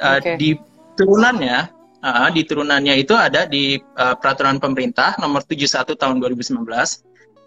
[0.00, 0.32] Eh, Oke.
[0.40, 0.56] Di
[0.96, 6.64] turunannya ah, di turunannya itu ada di eh, peraturan pemerintah nomor 71 tahun 2019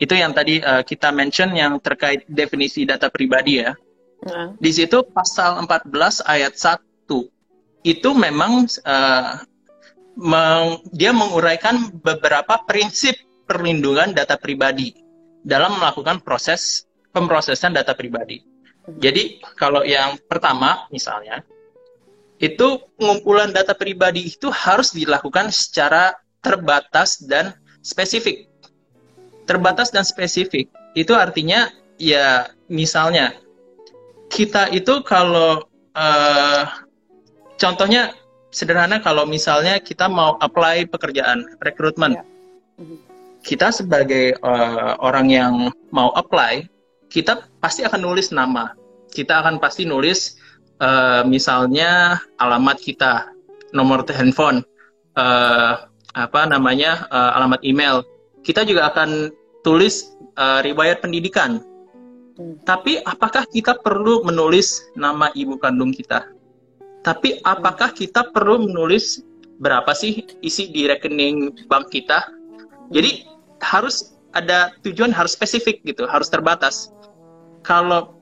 [0.02, 3.74] itu yang tadi eh, kita mention yang terkait definisi data pribadi ya.
[4.24, 4.48] Heeh.
[4.58, 6.80] Di situ pasal 14 ayat 1
[7.84, 9.32] itu memang eh,
[10.18, 13.18] meng- dia menguraikan beberapa prinsip
[13.50, 14.96] perlindungan data pribadi
[15.44, 18.53] dalam melakukan proses pemrosesan data pribadi.
[18.84, 21.40] Jadi kalau yang pertama misalnya
[22.44, 26.12] itu pengumpulan data pribadi itu harus dilakukan secara
[26.44, 28.52] terbatas dan spesifik.
[29.48, 33.32] Terbatas dan spesifik itu artinya ya misalnya
[34.28, 35.64] kita itu kalau
[35.96, 36.64] eh,
[37.56, 38.12] contohnya
[38.52, 42.24] sederhana kalau misalnya kita mau apply pekerjaan rekrutmen, Ya.
[42.82, 42.98] Mhm.
[43.46, 45.54] kita sebagai eh, orang yang
[45.96, 46.68] mau apply,
[47.14, 48.74] kita pasti akan nulis nama,
[49.14, 50.42] kita akan pasti nulis
[50.82, 53.30] eh, misalnya alamat kita,
[53.78, 54.66] nomor handphone,
[55.14, 55.74] eh,
[56.18, 58.02] apa namanya eh, alamat email.
[58.42, 59.30] Kita juga akan
[59.62, 61.62] tulis eh, riwayat pendidikan.
[62.34, 62.58] Hmm.
[62.66, 66.34] Tapi apakah kita perlu menulis nama ibu kandung kita?
[67.06, 69.22] Tapi apakah kita perlu menulis
[69.62, 72.26] berapa sih isi di rekening bank kita?
[72.90, 73.30] Jadi
[73.62, 76.90] harus ada tujuan harus spesifik gitu, harus terbatas.
[77.64, 78.20] Kalau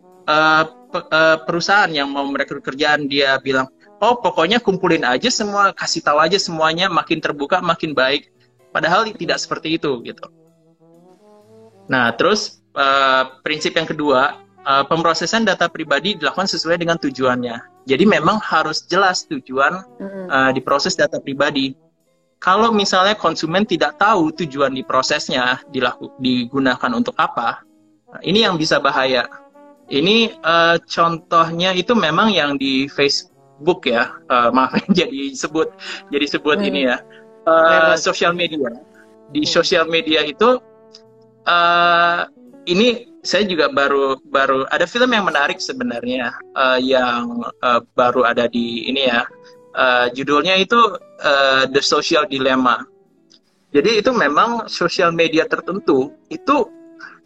[0.93, 6.05] pe- eh, perusahaan yang mau merekrut kerjaan dia bilang, oh pokoknya kumpulin aja semua, kasih
[6.05, 8.29] tahu aja semuanya, makin terbuka makin baik.
[8.71, 10.29] Padahal tidak seperti itu gitu.
[11.89, 17.71] Nah terus eh, prinsip yang kedua, eh, pemrosesan data pribadi dilakukan sesuai dengan tujuannya.
[17.81, 19.81] Jadi memang harus jelas tujuan
[20.29, 21.73] uh, diproses data pribadi.
[22.37, 27.65] Kalau misalnya konsumen tidak tahu tujuan diprosesnya dilaku, digunakan untuk apa,
[28.11, 29.25] nah, ini yang bisa bahaya.
[29.91, 35.67] Ini uh, contohnya itu memang yang di Facebook ya, uh, maaf jadi sebut
[36.11, 36.67] jadi sebut Hmm.
[36.71, 37.03] ini ya,
[37.47, 37.99] uh, Lewat.
[37.99, 38.71] sosial media.
[39.31, 39.51] Di Hmm.
[39.51, 40.59] sosial media itu
[41.47, 42.21] uh,
[42.67, 48.47] ini saya juga baru baru ada film yang menarik sebenarnya uh, yang uh, baru ada
[48.47, 49.23] di ini ya
[49.71, 50.75] Uh, judulnya itu
[51.23, 52.83] uh, The Social Dilemma.
[53.71, 56.67] Jadi itu memang sosial media tertentu itu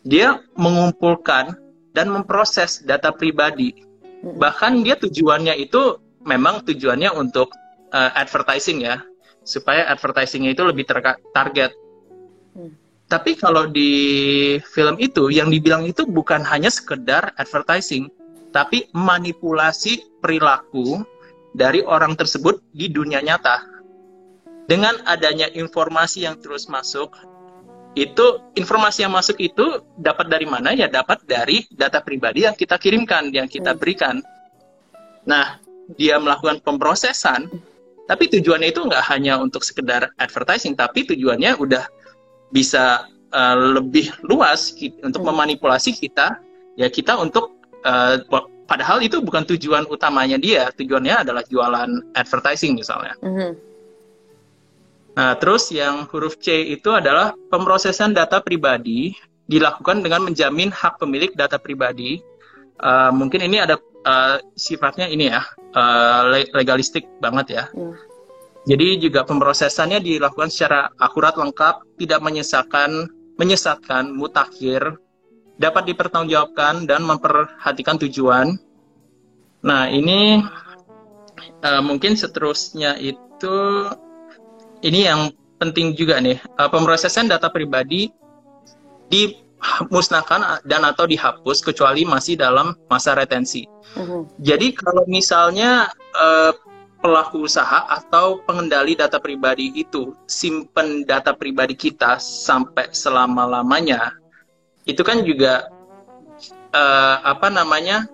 [0.05, 1.57] dia mengumpulkan
[1.97, 3.73] dan memproses data pribadi.
[4.21, 7.49] Bahkan dia tujuannya itu memang tujuannya untuk
[7.89, 9.01] uh, advertising ya,
[9.41, 10.85] supaya advertisingnya itu lebih
[11.33, 11.73] target.
[12.53, 12.71] Hmm.
[13.05, 13.91] Tapi kalau di
[14.61, 18.09] film itu yang dibilang itu bukan hanya sekedar advertising,
[18.49, 21.05] tapi manipulasi perilaku
[21.53, 23.61] dari orang tersebut di dunia nyata.
[24.65, 27.13] Dengan adanya informasi yang terus masuk,
[27.95, 28.25] itu
[28.59, 30.75] informasi yang masuk itu dapat dari mana?
[30.75, 33.79] Ya dapat dari data pribadi yang kita kirimkan, yang kita Hmm.
[33.79, 34.15] berikan.
[35.23, 35.57] Nah,
[35.95, 37.47] dia melakukan pemrosesan,
[38.05, 41.87] tapi tujuannya itu nggak hanya untuk sekedar advertising, tapi tujuannya udah
[42.51, 45.31] bisa uh, lebih luas untuk Hmm.
[45.31, 46.39] memanipulasi kita,
[46.75, 47.55] ya kita untuk
[47.87, 48.19] uh,
[48.67, 53.15] padahal itu bukan tujuan utamanya dia, tujuannya adalah jualan advertising misalnya.
[53.23, 53.74] Mhm.
[55.15, 59.15] Nah, terus yang huruf C itu adalah pemrosesan data pribadi
[59.47, 62.19] dilakukan dengan menjamin hak pemilik data pribadi.
[62.75, 67.63] Uh, mungkin ini ada uh, sifatnya ini ya uh, legalistik banget ya.
[67.71, 67.95] Hmm.
[68.65, 74.97] Jadi juga pemrosesannya dilakukan secara akurat lengkap, tidak menyesatkan, menyesatkan, mutakhir,
[75.55, 78.57] dapat dipertanggungjawabkan dan memperhatikan tujuan.
[79.63, 80.41] Nah ini
[81.61, 83.55] uh, mungkin seterusnya itu
[84.81, 88.11] ini yang penting juga nih uh, pemrosesan data pribadi
[89.07, 93.63] dimusnahkan dan atau dihapus kecuali masih dalam masa retensi.
[93.95, 94.27] Uh-huh.
[94.43, 96.51] Jadi kalau misalnya uh,
[96.99, 104.17] pelaku usaha atau pengendali data pribadi itu simpen data pribadi kita sampai selama-lamanya,
[104.89, 105.69] itu kan juga
[106.73, 108.09] uh, apa namanya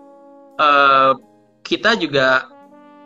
[0.60, 1.16] uh,
[1.64, 2.52] kita juga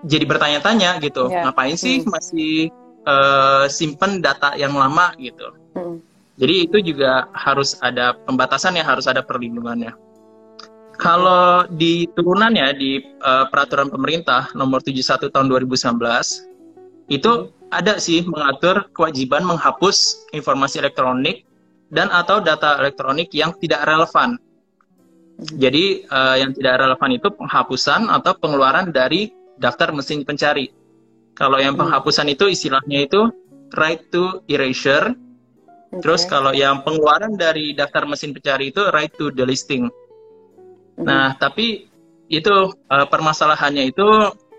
[0.01, 1.45] jadi bertanya-tanya gitu, yeah.
[1.45, 2.09] ngapain sih hmm.
[2.09, 2.73] masih
[3.05, 5.53] uh, simpen data yang lama gitu.
[5.77, 5.97] Hmm.
[6.35, 9.95] Jadi itu juga harus ada pembatasan ya, harus ada perlindungannya.
[10.95, 15.99] Kalau di turunannya di uh, peraturan pemerintah nomor 71 tahun 2019
[17.11, 17.31] itu
[17.69, 21.43] ada sih mengatur kewajiban menghapus informasi elektronik
[21.91, 24.39] dan atau data elektronik yang tidak relevan.
[25.59, 30.71] Jadi uh, yang tidak relevan itu penghapusan atau pengeluaran dari daftar mesin pencari.
[31.35, 33.27] Kalau yang penghapusan itu istilahnya itu
[33.75, 35.11] right to erasure.
[35.11, 35.99] Okay.
[35.99, 39.91] Terus kalau yang pengeluaran dari daftar mesin pencari itu right to delisting.
[39.91, 41.03] Mm-hmm.
[41.03, 41.91] Nah, tapi
[42.31, 44.07] itu uh, permasalahannya itu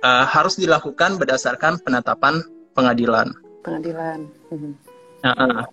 [0.05, 2.45] uh, harus dilakukan berdasarkan penetapan
[2.77, 3.33] pengadilan.
[3.65, 4.29] Pengadilan.
[4.53, 4.73] Mm-hmm.
[5.25, 5.65] Nah,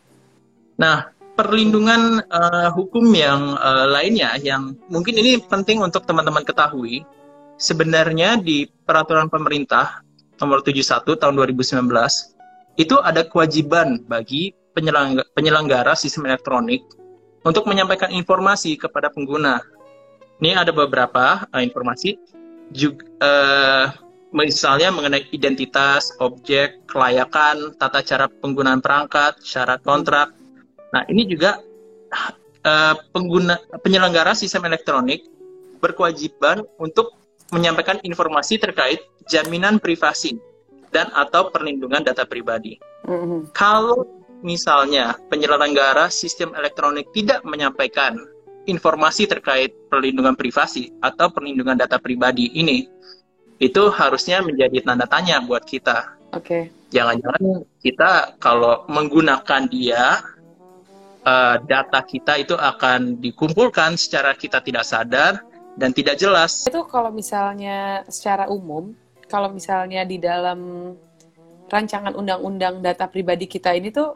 [0.80, 0.98] nah,
[1.36, 7.04] perlindungan uh, hukum yang uh, lainnya yang mungkin ini penting untuk teman-teman ketahui.
[7.54, 10.02] Sebenarnya di peraturan pemerintah
[10.42, 11.90] nomor 71 tahun 2019
[12.82, 16.82] itu ada kewajiban bagi penyelenggara, penyelenggara sistem elektronik
[17.46, 19.62] untuk menyampaikan informasi kepada pengguna
[20.42, 22.18] ini ada beberapa uh, informasi
[22.74, 23.86] juga uh,
[24.34, 30.34] misalnya mengenai identitas, objek, kelayakan, tata cara penggunaan perangkat, syarat kontrak.
[30.90, 31.62] Nah, ini juga
[32.66, 35.24] uh, pengguna penyelenggara sistem elektronik
[35.80, 37.14] berkewajiban untuk
[37.54, 40.42] menyampaikan informasi terkait jaminan privasi
[40.90, 42.82] dan atau perlindungan data pribadi.
[43.06, 43.54] Mm-hmm.
[43.54, 44.06] Kalau
[44.44, 48.20] misalnya penyelenggara sistem elektronik tidak menyampaikan
[48.68, 52.88] informasi terkait perlindungan privasi atau perlindungan data pribadi ini
[53.60, 56.20] itu harusnya menjadi tanda tanya buat kita.
[56.36, 56.44] Oke.
[56.44, 56.64] Okay.
[56.94, 60.22] Jangan-jangan kita kalau menggunakan dia
[61.26, 65.42] uh, data kita itu akan dikumpulkan secara kita tidak sadar
[65.78, 66.66] dan tidak jelas.
[66.70, 68.94] Itu kalau misalnya secara umum,
[69.26, 70.94] kalau misalnya di dalam
[71.70, 74.14] rancangan undang-undang data pribadi kita ini tuh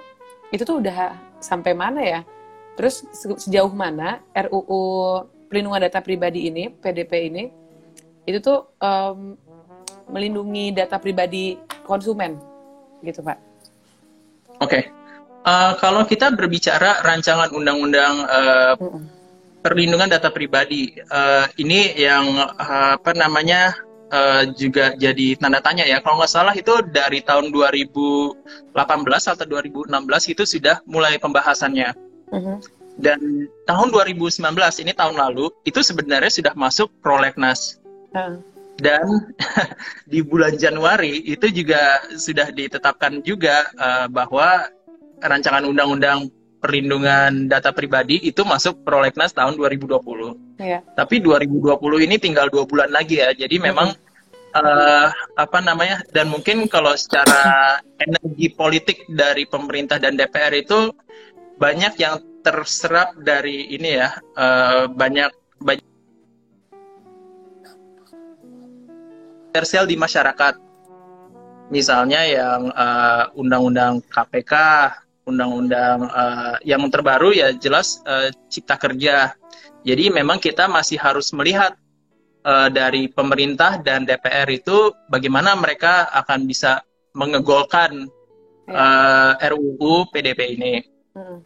[0.53, 2.21] itu tuh udah sampai mana ya?
[2.77, 3.09] Terus
[3.41, 7.49] sejauh mana RUU Pelindungan Data Pribadi ini, PDP ini,
[8.27, 9.33] itu tuh um,
[10.11, 11.55] melindungi data pribadi
[11.87, 12.35] konsumen,
[13.01, 13.39] gitu Pak?
[14.59, 14.83] Oke, okay.
[15.47, 19.16] uh, kalau kita berbicara rancangan undang-undang uh, mm -mm.
[19.61, 23.73] Perlindungan data pribadi, uh, ini yang uh, apa namanya
[24.11, 25.99] uh, juga jadi tanda tanya ya.
[26.03, 31.91] Kalau nggak salah itu dari tahun 2018 atau 2016 itu sudah mulai pembahasannya.
[32.31, 32.57] Mm-hmm.
[32.97, 34.41] Dan tahun 2019
[34.81, 37.77] ini tahun lalu itu sebenarnya sudah masuk prolegnas.
[38.15, 38.41] Uh.
[38.77, 39.05] Dan
[40.11, 44.69] di bulan Januari itu juga sudah ditetapkan juga uh, bahwa
[45.17, 46.29] rancangan undang-undang
[46.67, 50.59] perlindungan data pribadi itu masuk prolegnas tahun 2020.
[50.59, 50.83] Yeah.
[50.99, 53.31] Tapi 2020 ini tinggal dua bulan lagi ya.
[53.31, 53.95] Jadi memang
[54.51, 55.07] uh,
[55.39, 60.91] apa namanya dan mungkin kalau secara energi politik dari pemerintah dan DPR itu
[61.55, 65.31] banyak yang terserap dari ini ya uh, banyak
[65.63, 65.87] banyak
[69.55, 70.67] tersial di masyarakat
[71.73, 74.53] misalnya yang undang eh, undang-undang KPK
[75.27, 79.35] undang-undang uh, yang terbaru ya jelas uh, cipta kerja
[79.87, 81.75] jadi memang kita masih harus melihat
[82.43, 86.83] uh, dari pemerintah dan DPR itu bagaimana mereka akan bisa
[87.15, 88.11] mengegolkan
[88.67, 90.73] uh, RUU PDP ini.
[91.15, 91.39] Hmm.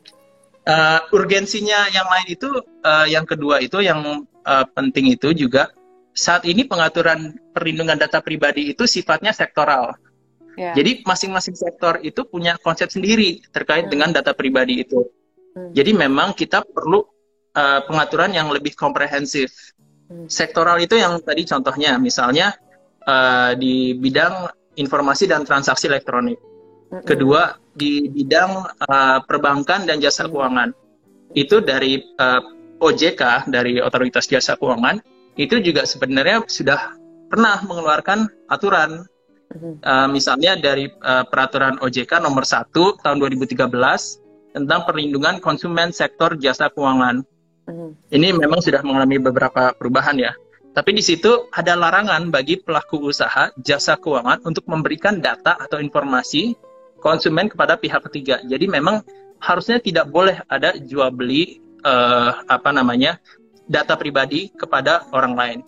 [0.61, 2.49] Uh, urgensinya yang lain itu
[2.85, 5.73] uh, yang kedua itu yang uh, penting itu juga
[6.13, 9.97] saat ini pengaturan perlindungan data pribadi itu sifatnya sektoral.
[10.59, 10.75] Yeah.
[10.75, 13.91] Jadi masing-masing sektor itu punya konsep sendiri terkait hmm.
[13.91, 15.07] dengan data pribadi itu.
[15.55, 15.71] Hmm.
[15.71, 17.03] Jadi memang kita perlu
[17.55, 19.51] uh, pengaturan yang lebih komprehensif.
[20.11, 20.27] Hmm.
[20.27, 22.51] Sektoral itu yang tadi contohnya misalnya
[23.07, 26.39] uh, di bidang informasi dan transaksi elektronik.
[27.07, 30.75] Kedua di bidang uh, perbankan dan jasa keuangan.
[31.31, 32.43] itu dari uh,
[32.81, 34.97] OJK dari Otoritas Jasa Keuangan
[35.37, 36.97] itu juga sebenarnya sudah
[37.29, 39.05] pernah mengeluarkan aturan
[39.83, 43.67] uh, misalnya dari uh, peraturan OJK nomor 1 tahun 2013
[44.51, 47.23] tentang perlindungan konsumen sektor jasa keuangan.
[48.11, 50.35] Ini memang sudah mengalami beberapa perubahan ya.
[50.71, 56.55] Tapi di situ ada larangan bagi pelaku usaha jasa keuangan untuk memberikan data atau informasi
[57.03, 58.39] konsumen kepada pihak ketiga.
[58.43, 59.03] Jadi memang
[59.39, 63.19] harusnya tidak boleh ada jual beli uh, apa namanya
[63.67, 65.59] data pribadi kepada orang lain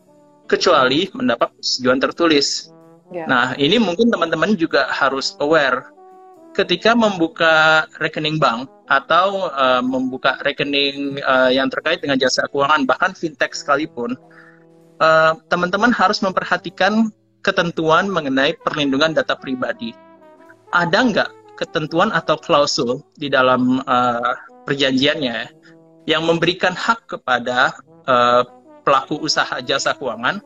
[0.47, 2.69] kecuali mendapat persetujuan tertulis.
[3.13, 3.29] Yeah.
[3.29, 5.93] Nah, ini mungkin teman-teman juga harus aware
[6.57, 13.13] ketika membuka rekening bank atau uh, membuka rekening uh, yang terkait dengan jasa keuangan bahkan
[13.13, 14.17] fintech sekalipun
[15.03, 17.11] teman teman-teman harus memperhatikan
[17.43, 19.91] ketentuan mengenai perlindungan data pribadi.
[20.71, 24.33] Ada nggak ketentuan atau klausul di dalam uh,
[24.63, 25.51] perjanjiannya
[26.07, 27.75] yang memberikan hak kepada
[28.07, 28.47] uh,
[28.87, 30.39] pelaku usaha jasa keuangan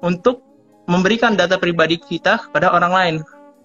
[0.00, 0.40] untuk
[0.88, 3.16] memberikan data pribadi kita kepada orang lain.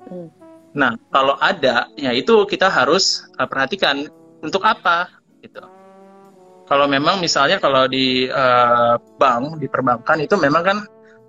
[0.10, 0.30] Hmm.
[0.76, 4.12] Nah, kalau ada, ya itu kita harus uh, perhatikan
[4.44, 5.08] untuk apa,
[5.40, 5.64] gitu.
[6.66, 10.78] Kalau memang misalnya kalau di uh, bank, di perbankan itu memang kan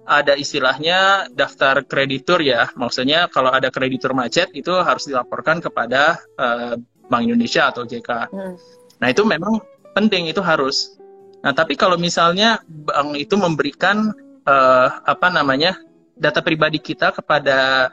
[0.06, 2.72] ada istilahnya daftar kreditur ya.
[2.74, 6.74] Maksudnya kalau ada kreditur macet itu harus dilaporkan kepada uh,
[7.06, 8.10] Bank Indonesia atau JK.
[8.32, 8.54] Hmm.
[8.98, 9.60] Nah itu memang
[9.94, 10.96] penting itu harus.
[11.44, 14.10] Nah, tapi kalau misalnya bank itu memberikan
[14.46, 15.76] uh, apa namanya
[16.16, 17.90] data pribadi kita kepada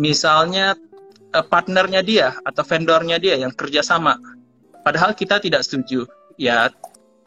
[0.00, 0.78] misalnya
[1.34, 4.16] uh, partnernya dia atau vendornya dia yang kerjasama,
[4.86, 6.08] padahal kita tidak setuju,
[6.40, 6.72] ya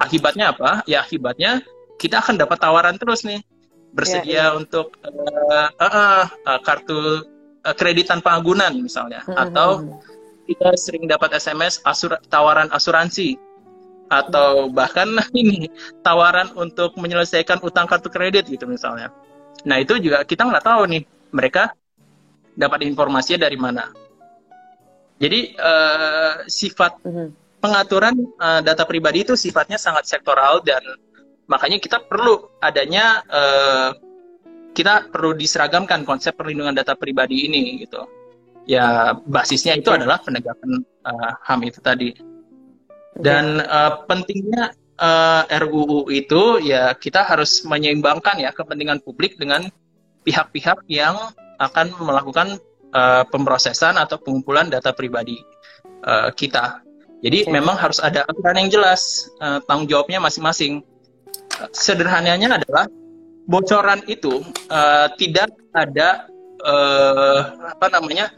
[0.02, 0.82] akibatnya apa?
[0.90, 1.62] Ya akibatnya
[2.02, 3.46] kita akan dapat tawaran terus nih
[3.94, 4.58] bersedia yeah, yeah.
[4.58, 7.22] untuk uh, uh, uh, kartu
[7.62, 9.44] uh, kredit tanpa agunan misalnya, mm -hmm.
[9.46, 10.46] atau hmm, hmm.
[10.50, 13.38] kita sering dapat SMS asur tawaran asuransi
[14.14, 15.74] atau bahkan ini
[16.06, 19.10] tawaran untuk menyelesaikan utang kartu kredit gitu misalnya.
[19.66, 21.04] Nah itu juga kita nggak tahu nih
[21.34, 21.74] mereka
[22.54, 23.90] dapat informasinya dari mana.
[25.18, 27.28] Jadi uh, sifat mhm.
[27.64, 30.84] pengaturan uh, data pribadi itu sifatnya sangat sektoral dan
[31.48, 33.90] makanya kita perlu adanya uh,
[34.74, 38.04] kita perlu diseragamkan konsep perlindungan data pribadi ini gitu.
[38.64, 42.33] Ya basisnya itu adalah penegakan uh, HAM itu tadi.
[43.14, 49.70] Dan uh, pentingnya uh, eh, RUU itu ya kita harus menyeimbangkan ya kepentingan publik dengan
[50.24, 51.18] pihak-pihak yang
[51.62, 52.58] akan melakukan
[52.96, 55.38] uh, pemrosesan atau pengumpulan data pribadi
[56.06, 56.82] uh, kita.
[57.24, 57.54] Jadi okay.
[57.54, 60.84] memang harus ada aturan yang jelas uh, tanggung jawabnya masing-masing.
[61.60, 62.90] Uh, sederhananya adalah
[63.48, 66.28] bocoran itu uh, tidak ada
[66.64, 67.40] uh,
[67.76, 68.32] apa namanya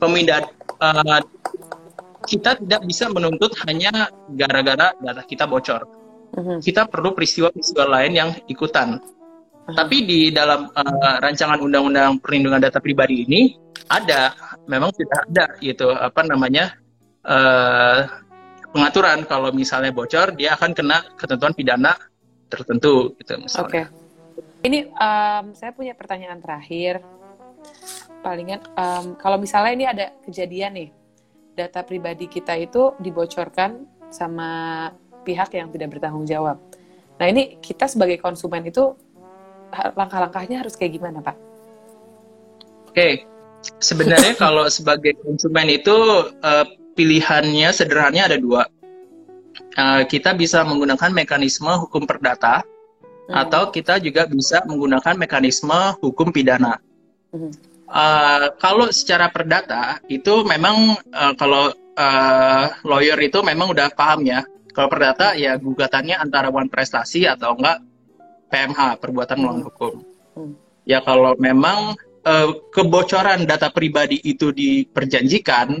[0.00, 0.48] pemindahan
[0.80, 1.20] uh,
[2.26, 5.86] kita tidak bisa menuntut hanya gara-gara data kita bocor.
[6.34, 6.58] Uh-huh.
[6.58, 8.98] Kita perlu peristiwa-peristiwa lain yang ikutan.
[8.98, 9.76] Uh-huh.
[9.76, 13.54] Tapi di dalam uh, rancangan undang-undang perlindungan data pribadi ini
[13.88, 14.34] ada,
[14.66, 16.74] memang tidak ada gitu apa namanya
[17.24, 18.04] uh,
[18.74, 21.96] pengaturan kalau misalnya bocor dia akan kena ketentuan pidana
[22.48, 23.68] tertentu gitu misalnya.
[23.68, 23.72] Oke.
[23.72, 23.86] Okay.
[24.58, 26.98] Ini um, saya punya pertanyaan terakhir.
[28.18, 30.88] Palingan um, kalau misalnya ini ada kejadian nih
[31.58, 33.82] data pribadi kita itu dibocorkan
[34.14, 34.50] sama
[35.26, 36.62] pihak yang tidak bertanggung jawab.
[37.18, 38.94] Nah ini kita sebagai konsumen itu
[39.74, 41.36] langkah-langkahnya harus kayak gimana Pak?
[42.88, 43.26] Oke,
[43.82, 45.94] sebenarnya kalau sebagai konsumen itu
[46.30, 48.62] uh, pilihannya sederhananya ada dua.
[49.74, 52.62] Uh, kita bisa menggunakan mekanisme hukum perdata
[53.28, 53.34] hmm.
[53.34, 56.78] atau kita juga bisa menggunakan mekanisme hukum pidana.
[57.34, 57.52] Hmm.
[57.88, 64.44] Uh, kalau secara perdata itu memang uh, kalau uh, lawyer itu memang udah paham ya.
[64.76, 67.80] Kalau perdata ya gugatannya antara one prestasi atau enggak
[68.52, 69.94] PMH perbuatan melawan hukum.
[70.36, 70.52] Hmm.
[70.84, 71.96] Ya kalau memang
[72.28, 75.80] uh, kebocoran data pribadi itu diperjanjikan,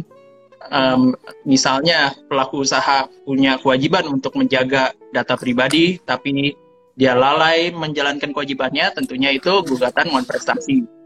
[0.72, 1.12] um,
[1.44, 6.56] misalnya pelaku usaha punya kewajiban untuk menjaga data pribadi, tapi
[6.96, 10.97] dia lalai menjalankan kewajibannya, tentunya itu gugatan one prestasi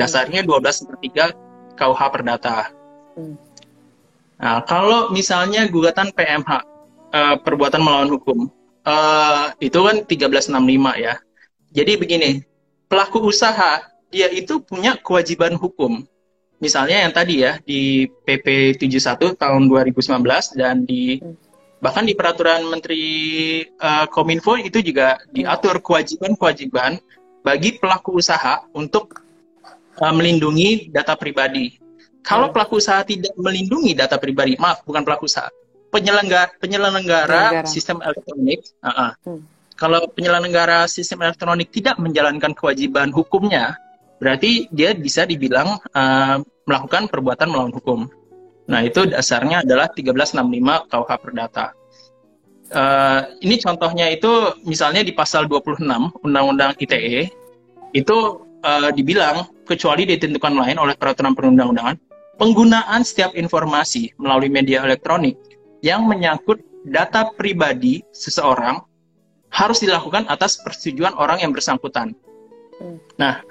[0.00, 0.96] Dasarnya 12 per
[1.36, 2.72] 3 KUH Perdata.
[3.12, 3.36] Hmm.
[4.40, 6.56] Nah, kalau misalnya gugatan PMH, uh,
[7.12, 8.48] eh, perbuatan melawan hukum,
[8.88, 11.20] uh, itu kan 1365 ya.
[11.76, 12.30] Jadi begini,
[12.88, 16.08] pelaku usaha dia itu punya kewajiban hukum.
[16.60, 21.36] Misalnya yang tadi ya di PP 71 tahun 2019 dan di hmm.
[21.80, 23.04] bahkan di peraturan Menteri
[23.80, 27.00] uh, Kominfo itu juga diatur kewajiban-kewajiban
[27.40, 29.24] bagi pelaku usaha untuk
[30.00, 31.76] uh, melindungi data pribadi.
[32.20, 32.54] Kalau hmm.
[32.56, 35.48] pelaku usaha tidak melindungi data pribadi, maaf, bukan pelaku usaha.
[35.90, 37.66] penyelenggara penyelenggara Penyelenggara.
[37.66, 39.10] sistem elektronik, uh-uh.
[39.26, 39.42] Hmm.
[39.74, 43.74] kalau penyelenggara sistem elektronik tidak menjalankan kewajiban hukumnya,
[44.22, 48.06] berarti dia bisa dibilang uh, melakukan perbuatan melawan hukum.
[48.70, 51.66] Nah itu dasarnya adalah 1365 KUH Perdata.
[52.70, 54.30] Uh, ini contohnya itu
[54.62, 55.82] misalnya di pasal 26
[56.22, 57.26] Undang-Undang ITE
[57.90, 58.16] itu
[58.64, 61.96] uh, dibilang kecuali ditentukan lain oleh peraturan perundang-undangan
[62.40, 65.36] penggunaan setiap informasi melalui media elektronik
[65.84, 68.80] yang menyangkut data pribadi seseorang
[69.52, 72.16] harus dilakukan atas persetujuan orang yang bersangkutan.
[72.80, 72.96] Hmm.
[73.20, 73.44] Nah,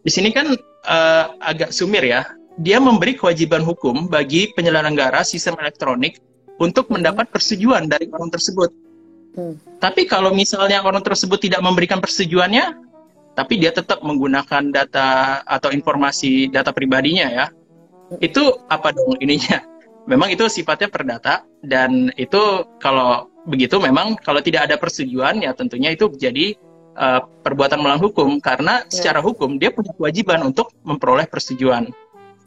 [0.00, 0.56] di sini kan
[0.88, 2.24] uh, agak sumir ya.
[2.60, 6.20] Dia memberi kewajiban hukum bagi penyelenggara sistem elektronik
[6.60, 8.68] untuk mendapat persetujuan dari orang tersebut.
[9.36, 9.56] Hmm.
[9.80, 12.89] Tapi kalau misalnya orang tersebut tidak memberikan persetujuannya,
[13.40, 17.46] tapi dia tetap menggunakan data atau informasi data pribadinya ya,
[18.20, 19.64] itu apa dong ininya?
[20.04, 25.96] Memang itu sifatnya perdata dan itu kalau begitu memang kalau tidak ada persetujuan ya tentunya
[25.96, 26.52] itu menjadi
[27.00, 28.92] uh, perbuatan melawan hukum karena Ya.
[28.92, 31.88] secara hukum dia punya kewajiban untuk memperoleh persetujuan.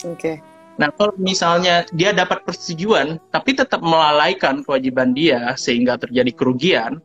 [0.06, 0.38] Oke.
[0.78, 6.98] Nah, kalau misalnya dia dapat persetujuan, tapi tetap melalaikan kewajiban dia sehingga terjadi kerugian,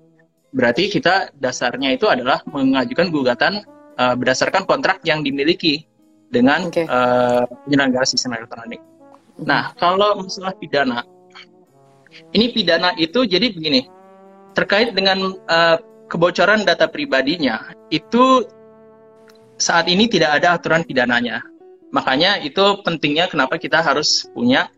[0.56, 3.60] berarti kita dasarnya itu adalah mengajukan gugatan
[3.98, 5.84] uh, berdasarkan kontrak yang dimiliki
[6.30, 6.86] dengan Oke.
[6.86, 8.80] uh, penyelenggara sistem elektronik.
[9.42, 11.02] Nah, kalau masalah pidana,
[12.34, 13.86] ini pidana itu jadi begini,
[14.54, 15.76] terkait dengan uh,
[16.10, 18.42] kebocoran data pribadinya, itu
[19.58, 21.42] saat ini tidak ada aturan pidananya.
[21.90, 24.68] Makanya itu pentingnya kenapa kita harus punya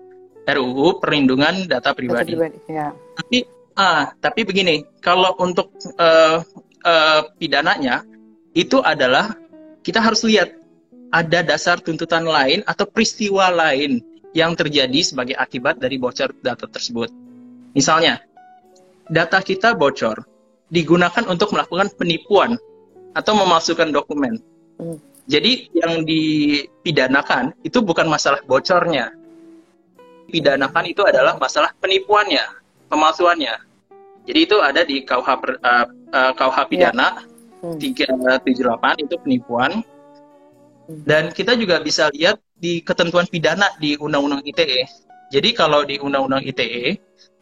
[0.48, 2.32] RUU perlindungan data Data pribadi.
[2.34, 2.58] pribadi.
[2.66, 2.90] Ya.
[3.18, 3.38] Tapi
[3.76, 6.38] ah, tapi begini, kalau untuk eh,
[6.86, 8.02] eh, pidananya
[8.54, 9.34] itu adalah
[9.86, 10.50] kita harus lihat
[11.10, 17.10] ada dasar tuntutan lain atau peristiwa lain yang terjadi sebagai akibat dari bocor data tersebut.
[17.74, 18.22] Misalnya,
[19.10, 20.22] data kita bocor
[20.70, 22.54] digunakan untuk melakukan penipuan
[23.14, 24.38] atau memalsukan dokumen.
[24.78, 24.98] Hmm.
[25.26, 29.14] Jadi yang dipidanakan itu bukan masalah bocornya.
[30.30, 32.42] Pidanakan itu adalah masalah penipuannya,
[32.86, 33.54] pemalsuannya.
[34.30, 37.29] Jadi itu ada di KUH per- eh, eh, KUH pidana Hmm.
[37.62, 39.84] 378 itu penipuan.
[40.88, 41.00] Hmm.
[41.06, 44.84] Dan kita juga bisa lihat di ketentuan pidana di Undang-Undang ITE.
[45.30, 46.98] Jadi kalau di Undang-Undang ITE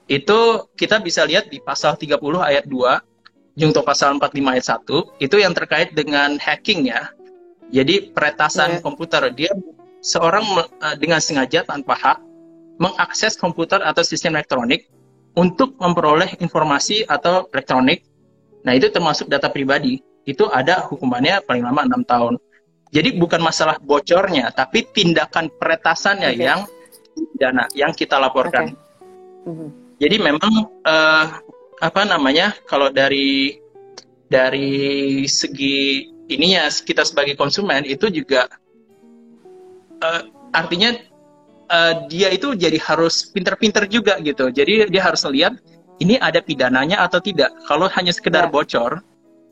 [0.08, 0.38] itu
[0.76, 5.52] kita bisa lihat di pasal 30 ayat 2 junto pasal 45 ayat 1 itu yang
[5.52, 7.12] terkait dengan hacking ya.
[7.68, 8.80] Jadi peretasan Iya.
[8.80, 9.52] komputer dia
[10.00, 12.18] seorang eh, dengan sengaja tanpa hak
[12.78, 14.86] mengakses komputer atau sistem elektronik
[15.34, 18.06] untuk memperoleh informasi atau elektronik.
[18.62, 20.02] Nah, itu termasuk data pribadi.
[20.28, 22.36] Itu ada hukumannya paling lama enam tahun.
[22.92, 26.44] Jadi bukan masalah bocornya, tapi tindakan peretasannya Oke.
[26.44, 26.60] yang
[27.16, 28.76] pidana yang kita laporkan.
[29.48, 29.96] Mhm.
[29.96, 30.52] Jadi memang
[30.84, 31.24] eh,
[31.80, 33.56] apa namanya kalau dari
[34.28, 38.46] dari segi ininya kita sebagai konsumen itu juga
[40.04, 40.22] eh,
[40.52, 40.92] artinya
[41.68, 44.52] eh, dia itu jadi harus pinter-pinter juga gitu.
[44.52, 45.56] Jadi dia harus lihat
[45.98, 47.50] ini ada pidananya atau tidak.
[47.66, 48.52] Kalau hanya sekedar Ya.
[48.52, 49.02] bocor,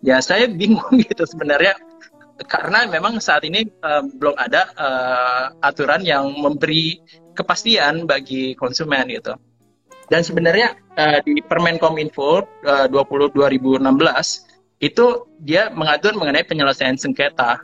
[0.04, 1.76] ya saya bingung gitu sebenarnya
[2.44, 7.00] karena memang saat ini eh, belum ada eh, aturan yang memberi
[7.32, 9.32] kepastian bagi konsumen gitu.
[10.06, 13.80] Dan sebenarnya eh, di Permen Kominfo eh, 20 2016
[14.84, 15.06] itu
[15.40, 17.56] dia mengatur mengenai penyelesaian sengketa.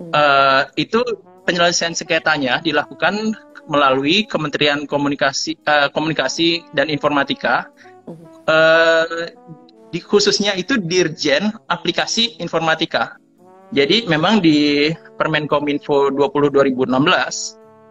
[0.00, 0.12] Hmm.
[0.16, 1.04] Eh, itu
[1.44, 3.36] penyelesaian sengketanya dilakukan
[3.68, 7.68] melalui Kementerian Komunikasi eh, Komunikasi dan Informatika.
[8.08, 8.26] Mhm.
[9.90, 13.18] Di khususnya itu Dirjen Aplikasi Informatika.
[13.70, 16.90] Jadi memang di Permen Kominfo 20 2016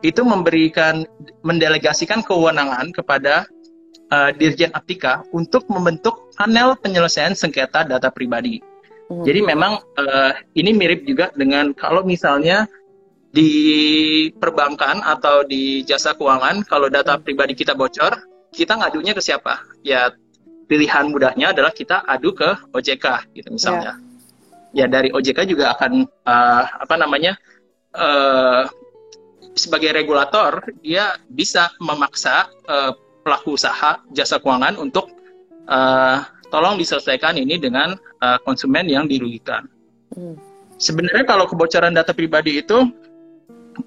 [0.03, 1.03] itu memberikan
[1.43, 3.47] mendelegasikan kewenangan kepada
[4.11, 8.59] uh, Dirjen Aptika untuk membentuk panel penyelesaian sengketa data pribadi.
[9.11, 9.23] Mhm.
[9.27, 12.67] Jadi memang uh, ini mirip juga dengan kalau misalnya
[13.29, 13.51] di
[14.41, 18.17] perbankan atau di jasa keuangan kalau data pribadi kita bocor,
[18.55, 19.61] kita ngadunya ke siapa?
[19.85, 20.09] Ya
[20.69, 23.97] pilihan mudahnya adalah kita adu ke OJK gitu misalnya.
[24.69, 27.33] Ya dari OJK juga akan uh, apa namanya
[27.97, 28.69] uh,
[29.57, 32.93] sebagai regulator dia bisa memaksa uh,
[33.25, 35.09] pelaku usaha jasa keuangan untuk
[35.65, 36.21] uh,
[36.53, 39.65] tolong diselesaikan ini dengan uh, konsumen yang dirugikan.
[40.13, 40.37] Mhm.
[40.79, 42.87] Sebenarnya kalau kebocoran data pribadi itu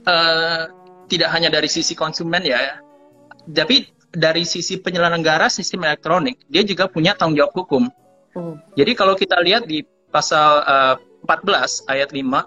[0.05, 0.63] uh,
[1.09, 2.85] tidak hanya dari sisi konsumen ya,
[3.49, 7.83] tapi dari sisi penyelenggara sistem elektronik dia juga punya tanggung jawab hukum.
[8.37, 8.77] Mhm.
[8.77, 10.95] Jadi kalau kita lihat di pasal uh,
[11.25, 12.45] 14 ayat 5 uh,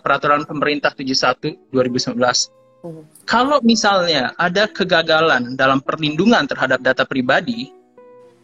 [0.00, 3.06] peraturan pemerintah 71 2019 Hmm.
[3.30, 7.70] Kalau misalnya ada kegagalan dalam perlindungan terhadap data pribadi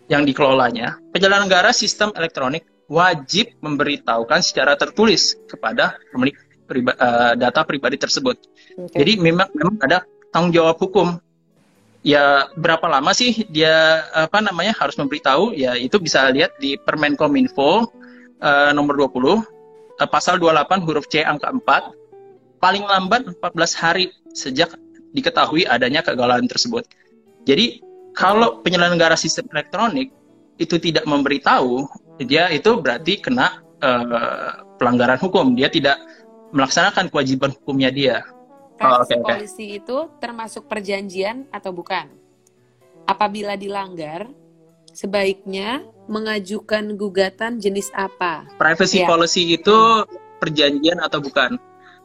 [0.06, 6.38] yang dikelolanya, penyelenggara sistem elektronik wajib memberitahukan secara tertulis kepada pemilik
[6.70, 8.38] priba, uh, data pribadi tersebut.
[8.78, 8.94] Oke.
[8.94, 11.18] Jadi memang memang ada tanggung jawab hukum.
[12.06, 15.52] Ya berapa lama sih dia apa namanya harus memberitahu?
[15.54, 17.90] Ya itu bisa lihat di Permenkominfo
[18.38, 19.42] uh, nomor 20 uh,
[20.06, 24.74] pasal 28 huruf C angka 4 paling lambat 14 hari sejak
[25.14, 26.86] diketahui adanya kegagalan tersebut.
[27.48, 27.82] Jadi
[28.14, 30.10] kalau penyelenggara sistem elektronik
[30.58, 31.86] itu tidak memberitahu,
[32.26, 35.54] dia itu berarti kena uh, pelanggaran hukum.
[35.54, 36.02] Dia tidak
[36.50, 38.26] melaksanakan kewajiban hukumnya dia.
[38.78, 39.26] Oh, oke, oke.
[39.26, 42.06] policy itu termasuk perjanjian atau bukan?
[43.08, 44.30] Apabila dilanggar,
[44.92, 48.46] sebaiknya mengajukan gugatan jenis apa?
[48.54, 49.08] Privacy Iya.
[49.08, 49.76] policy itu
[50.38, 51.58] perjanjian atau bukan?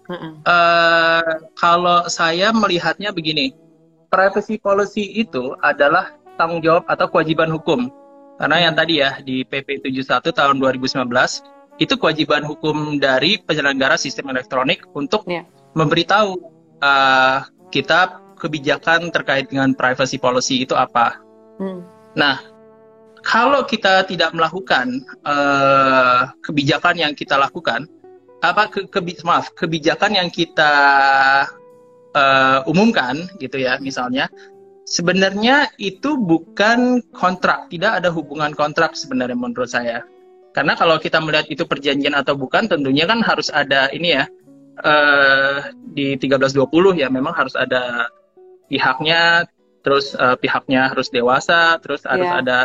[0.09, 0.31] Heeh.
[0.43, 3.53] Eh, kalau saya melihatnya begini,
[4.09, 7.87] privacy policy itu adalah tanggung jawab atau kewajiban hukum.
[8.35, 11.39] Karena yang tadi ya di PP 71 tahun 2019
[11.77, 15.45] itu kewajiban hukum dari penyelenggara sistem elektronik untuk Iya.
[15.73, 16.52] memberitahu
[16.83, 17.37] eh,
[17.71, 21.15] kita kebijakan terkait dengan privacy policy itu apa.
[21.63, 21.87] Hmm.
[22.19, 22.43] Nah,
[23.23, 27.87] kalau kita tidak melakukan eh, kebijakan yang kita lakukan,
[28.43, 30.73] apa ke, kebi- maaf kebijakan yang kita
[32.11, 34.27] eh, umumkan gitu ya, misalnya,
[34.83, 40.03] sebenarnya itu bukan kontrak, tidak ada hubungan kontrak sebenarnya menurut saya.
[40.53, 44.29] Karena kalau kita melihat itu perjanjian atau bukan, tentunya kan harus ada ini ya
[44.81, 45.57] eh,
[45.93, 48.09] di 1320 ya, memang harus ada
[48.65, 49.45] pihaknya,
[49.85, 52.39] terus eh, pihaknya harus dewasa, terus harus Iya.
[52.41, 52.59] ada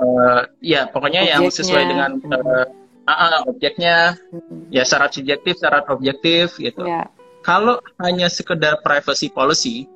[0.00, 1.58] eh, ya pokoknya yang Objeknya.
[1.60, 2.66] sesuai dengan eh,
[3.04, 4.70] ah, ah, objeknya, Hmm.
[4.70, 6.86] ya syarat subjektif, syarat objektif gitu.
[6.86, 7.10] Ya.
[7.40, 9.88] Kalau hanya sekedar privacy policy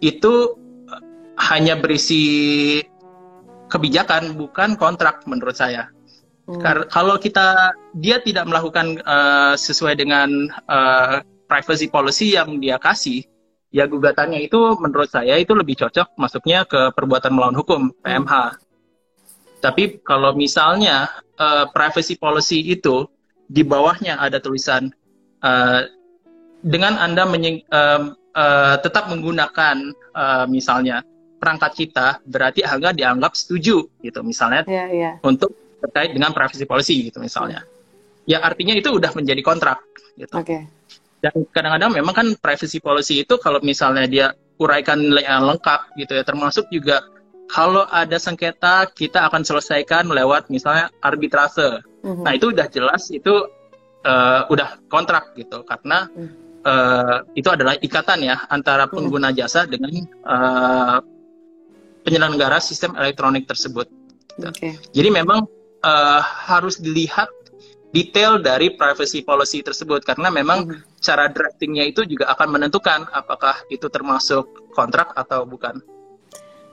[0.00, 0.54] itu
[1.40, 2.24] hanya berisi
[3.68, 5.88] kebijakan bukan kontrak menurut saya.
[6.50, 6.58] Hmm.
[6.58, 13.22] Kar- kalau kita dia tidak melakukan eh, sesuai dengan eh, privacy policy yang dia kasih,
[13.70, 18.58] ya gugatannya itu menurut saya itu lebih cocok masuknya ke perbuatan melawan hukum PMH.
[19.62, 21.06] Tapi kalau misalnya
[21.38, 23.06] eh, privacy policy itu
[23.46, 24.90] di bawahnya ada tulisan
[25.42, 25.80] eh,
[26.60, 28.02] dengan anda menying- em,
[28.34, 31.06] eh, tetap menggunakan eh, misalnya
[31.40, 35.16] perangkat kita, berarti Anda dianggap setuju gitu misalnya Ya, ya.
[35.24, 37.64] untuk terkait dengan privacy policy gitu misalnya.
[38.28, 39.80] Ya artinya itu udah menjadi kontrak
[40.14, 40.34] gitu.
[40.36, 40.68] Oke.
[41.20, 44.26] Dan kadang-kadang memang kan privacy policy itu kalau misalnya dia
[44.60, 47.00] uraikan yang lengkap gitu ya termasuk juga
[47.48, 51.80] kalau ada sengketa kita akan selesaikan lewat misalnya arbitrase.
[52.04, 52.22] Mhm.
[52.24, 53.34] Nah itu udah jelas itu
[54.00, 56.32] eh, udah kontrak gitu karena Hmm.
[56.64, 60.98] eh, itu adalah ikatan ya antara pengguna jasa dengan eh,
[62.04, 63.88] penyelenggara sistem elektronik tersebut.
[64.40, 64.72] Oke.
[64.92, 65.44] Jadi memang
[65.80, 67.28] eh, harus dilihat
[67.90, 71.02] detail dari privacy policy tersebut karena memang Mhm.
[71.02, 75.82] cara draftingnya itu juga akan menentukan apakah itu termasuk kontrak atau bukan.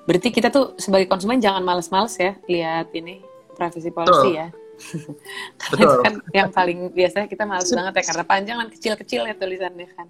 [0.06, 3.20] Berarti kita tuh sebagai konsumen jangan males-males ya lihat ini
[3.58, 4.40] privacy policy Betul.
[4.40, 4.48] ya.
[5.58, 5.90] Karena Betul.
[5.90, 9.88] itu kan yang paling biasanya kita males banget ya karena panjang kan kecil-kecil ya tulisannya
[9.98, 10.08] kan.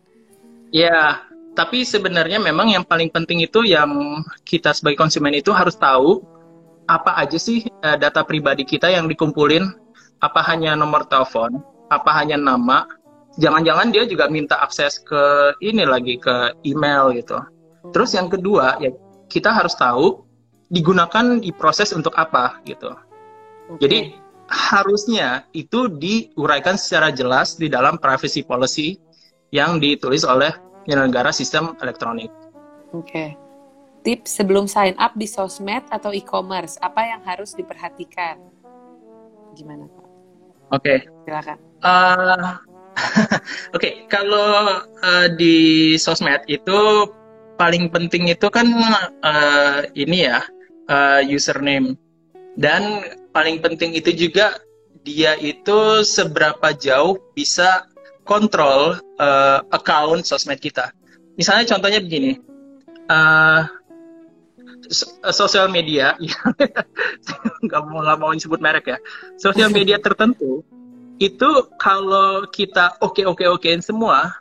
[0.75, 1.23] Ya,
[1.55, 6.19] tapi sebenarnya memang yang paling penting itu yang kita sebagai konsumen itu harus tahu
[6.87, 9.67] apa aja sih eh, data pribadi kita yang dikumpulin,
[10.23, 11.59] apa hanya nomor telepon,
[11.91, 12.87] apa hanya nama,
[13.37, 17.37] jangan-jangan dia juga minta akses ke ini lagi ke email gitu.
[17.91, 18.91] Terus yang kedua ya
[19.27, 20.23] kita harus tahu
[20.71, 22.91] digunakan diproses untuk apa gitu.
[23.71, 23.79] Oke.
[23.83, 23.99] Jadi
[24.47, 28.95] harusnya itu diuraikan secara jelas di dalam privacy policy
[29.51, 30.51] yang ditulis oleh
[30.87, 32.31] penyelenggara sistem elektronik.
[32.95, 33.46] Oke.
[34.07, 38.39] Tips sebelum sign up di sosmed atau e-commerce, apa yang harus diperhatikan?
[39.51, 40.05] Gimana Pak?
[40.79, 41.59] Oke, Silakan.
[41.83, 42.47] eh,
[43.75, 45.55] oke kalau eh, di
[45.99, 47.03] sosmed itu
[47.59, 48.71] paling penting itu kan
[49.27, 50.39] eh, ini ya
[50.87, 51.99] eh, username
[52.55, 53.03] dan
[53.35, 54.55] paling penting itu juga
[55.03, 57.83] dia itu seberapa jauh bisa
[58.23, 60.95] kontrol eh, account sosmed kita.
[61.35, 62.39] Misalnya contohnya begini,
[63.11, 63.67] so-
[65.33, 66.15] sosial media,
[67.65, 68.97] nggak mau nggak mau disebut merek ya,
[69.39, 70.65] sosial media tertentu
[71.17, 71.49] itu
[71.81, 74.37] kalau kita oke oke okein semua,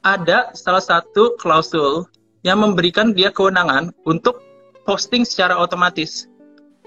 [0.00, 2.08] ada salah satu klausul
[2.40, 4.40] yang memberikan dia kewenangan untuk
[4.88, 6.24] posting secara otomatis.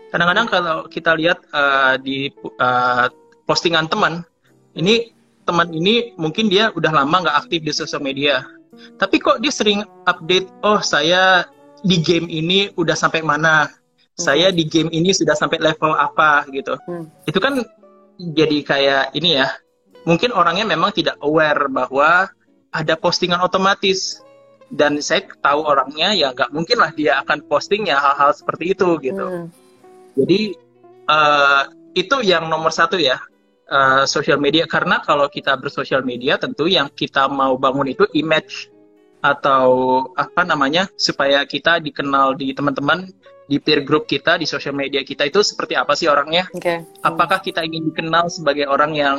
[0.10, 3.06] Kadang-kadang kalau kita lihat eh, di eh,
[3.46, 4.26] postingan teman,
[4.74, 5.14] ini
[5.46, 8.42] teman ini mungkin dia udah lama nggak aktif di sosial media.
[8.98, 11.46] Tapi kok dia sering update, oh saya
[11.82, 13.70] di game ini udah sampai mana,
[14.14, 16.78] saya di game ini sudah sampai level apa gitu.
[16.86, 17.10] Hmm.
[17.26, 17.62] Itu kan
[18.22, 19.50] jadi kayak ini ya,
[20.06, 22.30] mungkin orangnya memang tidak aware bahwa
[22.72, 24.22] ada postingan otomatis.
[24.72, 29.26] Dan saya tahu orangnya ya nggak mungkin lah dia akan postingnya hal-hal seperti itu gitu.
[29.28, 29.52] Hmm.
[30.16, 30.56] Jadi
[31.12, 33.20] eh, itu yang nomor satu ya
[33.68, 38.72] eh, sosial media karena kalau kita bersosial media tentu yang kita mau bangun itu image
[39.22, 39.70] atau
[40.18, 43.10] apa namanya supaya kita dikenal di teman-teman
[43.46, 46.50] di peer group kita di sosial media kita itu seperti apa sih orangnya?
[46.56, 46.82] Oke.
[47.06, 49.16] Apakah kita ingin dikenal sebagai orang yang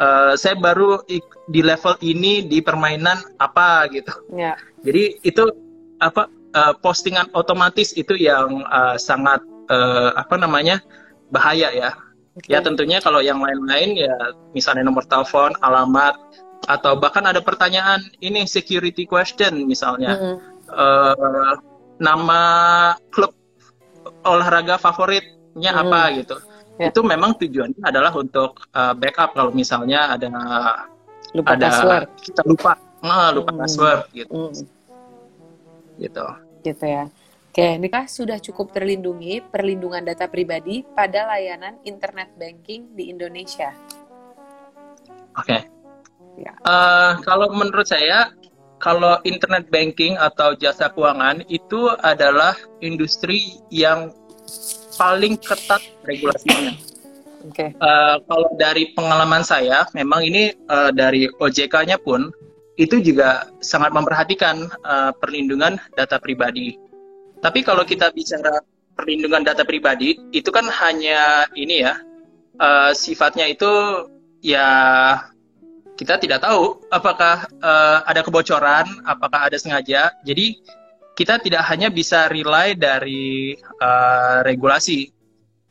[0.00, 1.04] eh, saya baru
[1.46, 4.12] di level ini di permainan apa gitu?
[4.34, 4.58] Ya.
[4.82, 5.44] Jadi itu
[6.02, 6.26] apa
[6.56, 10.80] eh, postingan otomatis itu yang eh, sangat eh, apa namanya
[11.30, 11.90] bahaya ya.
[12.36, 12.52] Oke.
[12.52, 14.12] Ya tentunya kalau yang lain-lain ya
[14.52, 16.16] misalnya nomor telepon, alamat
[16.66, 20.36] atau bahkan ada pertanyaan ini security question misalnya Mm-mm.
[20.68, 21.54] eh,
[21.96, 22.40] nama
[23.08, 23.32] klub
[24.22, 25.82] olahraga favoritnya Hmm.
[25.88, 26.36] apa gitu.
[26.76, 26.92] Ya.
[26.92, 30.28] Itu memang tujuannya adalah untuk eh, backup kalau misalnya ada
[31.32, 32.06] Lupa ada password.
[32.20, 33.60] kita lupa ah, lupa Hmm.
[33.64, 34.52] password gitu Mm.
[35.96, 36.26] gitu.
[36.62, 37.04] gitu ya.
[37.48, 43.72] Oke, nikah sudah cukup terlindungi perlindungan data pribadi pada layanan internet banking di Indonesia.
[45.32, 45.64] Oke.
[46.36, 46.52] Ya.
[46.64, 48.32] Eh, kalau menurut saya,
[48.76, 52.52] kalau internet banking atau jasa keuangan itu adalah
[52.84, 54.12] industri yang
[55.00, 56.76] paling ketat regulasinya.
[57.46, 57.72] Oke.
[57.72, 62.28] Eh, kalau dari pengalaman saya, memang ini eh, dari OJK-nya pun
[62.76, 66.76] itu juga sangat memperhatikan eh, perlindungan data pribadi.
[67.40, 68.60] Tapi kalau kita bicara
[68.96, 71.94] perlindungan data pribadi, itu kan hanya ini ya,
[72.60, 73.70] eh, sifatnya itu
[74.44, 74.68] ya
[75.96, 80.12] kita tidak tahu apakah eh, ada kebocoran, apakah ada sengaja.
[80.22, 80.60] Jadi
[81.16, 85.08] kita tidak hanya bisa rely dari eh, regulasi.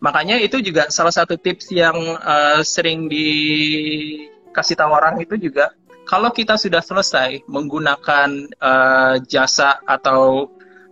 [0.01, 5.71] Makanya itu juga salah satu tips yang eh, sering dikasih tahu orang itu juga
[6.05, 10.49] kalau kita sudah selesai menggunakan eh, jasa atau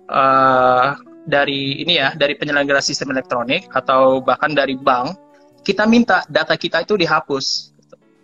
[0.10, 0.88] eh,
[1.24, 5.16] dari ini ya dari penyelenggara sistem elektronik atau bahkan dari bank
[5.64, 7.73] kita minta data kita itu dihapus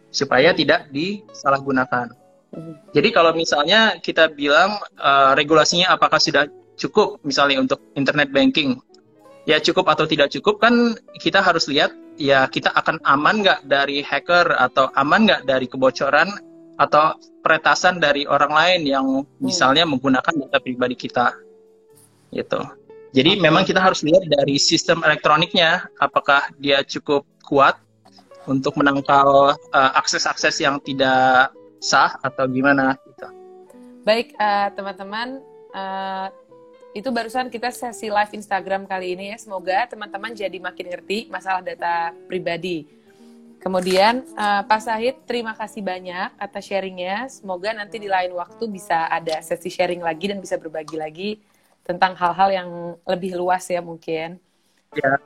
[0.09, 2.13] supaya tidak disalahgunakan.
[2.97, 6.49] Jadi kalau misalnya kita bilang eh, regulasinya apakah sudah
[6.79, 8.81] cukup misalnya untuk internet banking,
[9.45, 14.01] ya cukup atau tidak cukup kan kita harus lihat ya kita akan aman nggak dari
[14.01, 16.29] hacker atau aman nggak dari kebocoran
[16.79, 19.05] atau peretasan dari orang lain yang
[19.43, 21.35] misalnya menggunakan data pribadi kita,
[22.31, 22.63] gitu.
[23.11, 23.43] Jadi Oke.
[23.43, 27.75] memang kita harus lihat dari sistem elektroniknya apakah dia cukup kuat
[28.49, 33.27] untuk menangkal eh, akses-akses yang tidak sah atau gimana gitu.
[34.03, 35.39] Baik, eh, teman-teman,
[35.71, 36.27] eh,
[36.97, 39.37] itu barusan kita sesi live Instagram kali ini ya.
[39.37, 42.89] Semoga teman-teman jadi makin ngerti masalah data pribadi.
[43.59, 47.27] Kemudian, eh, Pak Sahid, terima kasih banyak atas sharingnya.
[47.27, 51.29] Semoga nanti di lain waktu bisa ada sesi sharing lagi dan bisa berbagi lagi
[51.83, 52.69] tentang hal-hal yang
[53.03, 54.39] lebih luas ya mungkin.
[54.95, 55.19] Ya.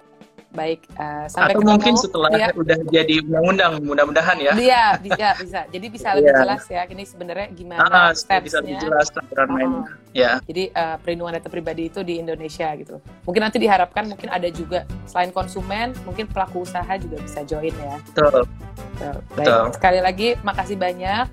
[0.53, 1.71] Baik, eh, sampai atau ketemu.
[1.73, 2.47] mungkin setelah Ya.
[2.53, 4.53] udah jadi undang-undang, mudah-mudahan ya.
[4.53, 5.59] Iya, bisa, bisa.
[5.67, 6.41] Jadi bisa lebih Iya.
[6.45, 6.81] jelas ya.
[6.85, 9.81] Ini sebenarnya gimana Ah, bisa lebih jelas aturan mainnya.
[9.81, 9.85] Oh.
[10.13, 13.01] Ya, Jadi eh, perlindungan data pribadi itu di Indonesia gitu.
[13.25, 17.97] Mungkin nanti diharapkan mungkin ada juga selain konsumen, mungkin pelaku usaha juga bisa join ya.
[18.07, 18.45] betul.
[18.93, 19.15] Betul.
[19.33, 19.63] Baik, Betul.
[19.73, 21.25] sekali lagi makasih banyak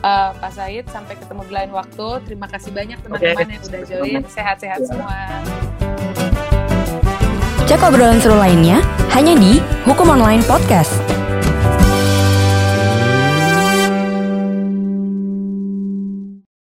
[0.00, 0.84] Eh, Pak Said.
[0.86, 2.08] Sampai ketemu di lain waktu.
[2.28, 4.20] Terima kasih banyak teman-teman yang udah join.
[4.28, 4.86] Sehat-sehat Ya.
[4.86, 5.16] semua.
[7.64, 8.84] Cek obrolan seru lainnya
[9.16, 9.56] hanya di
[9.88, 11.00] Hukum Online Podcast.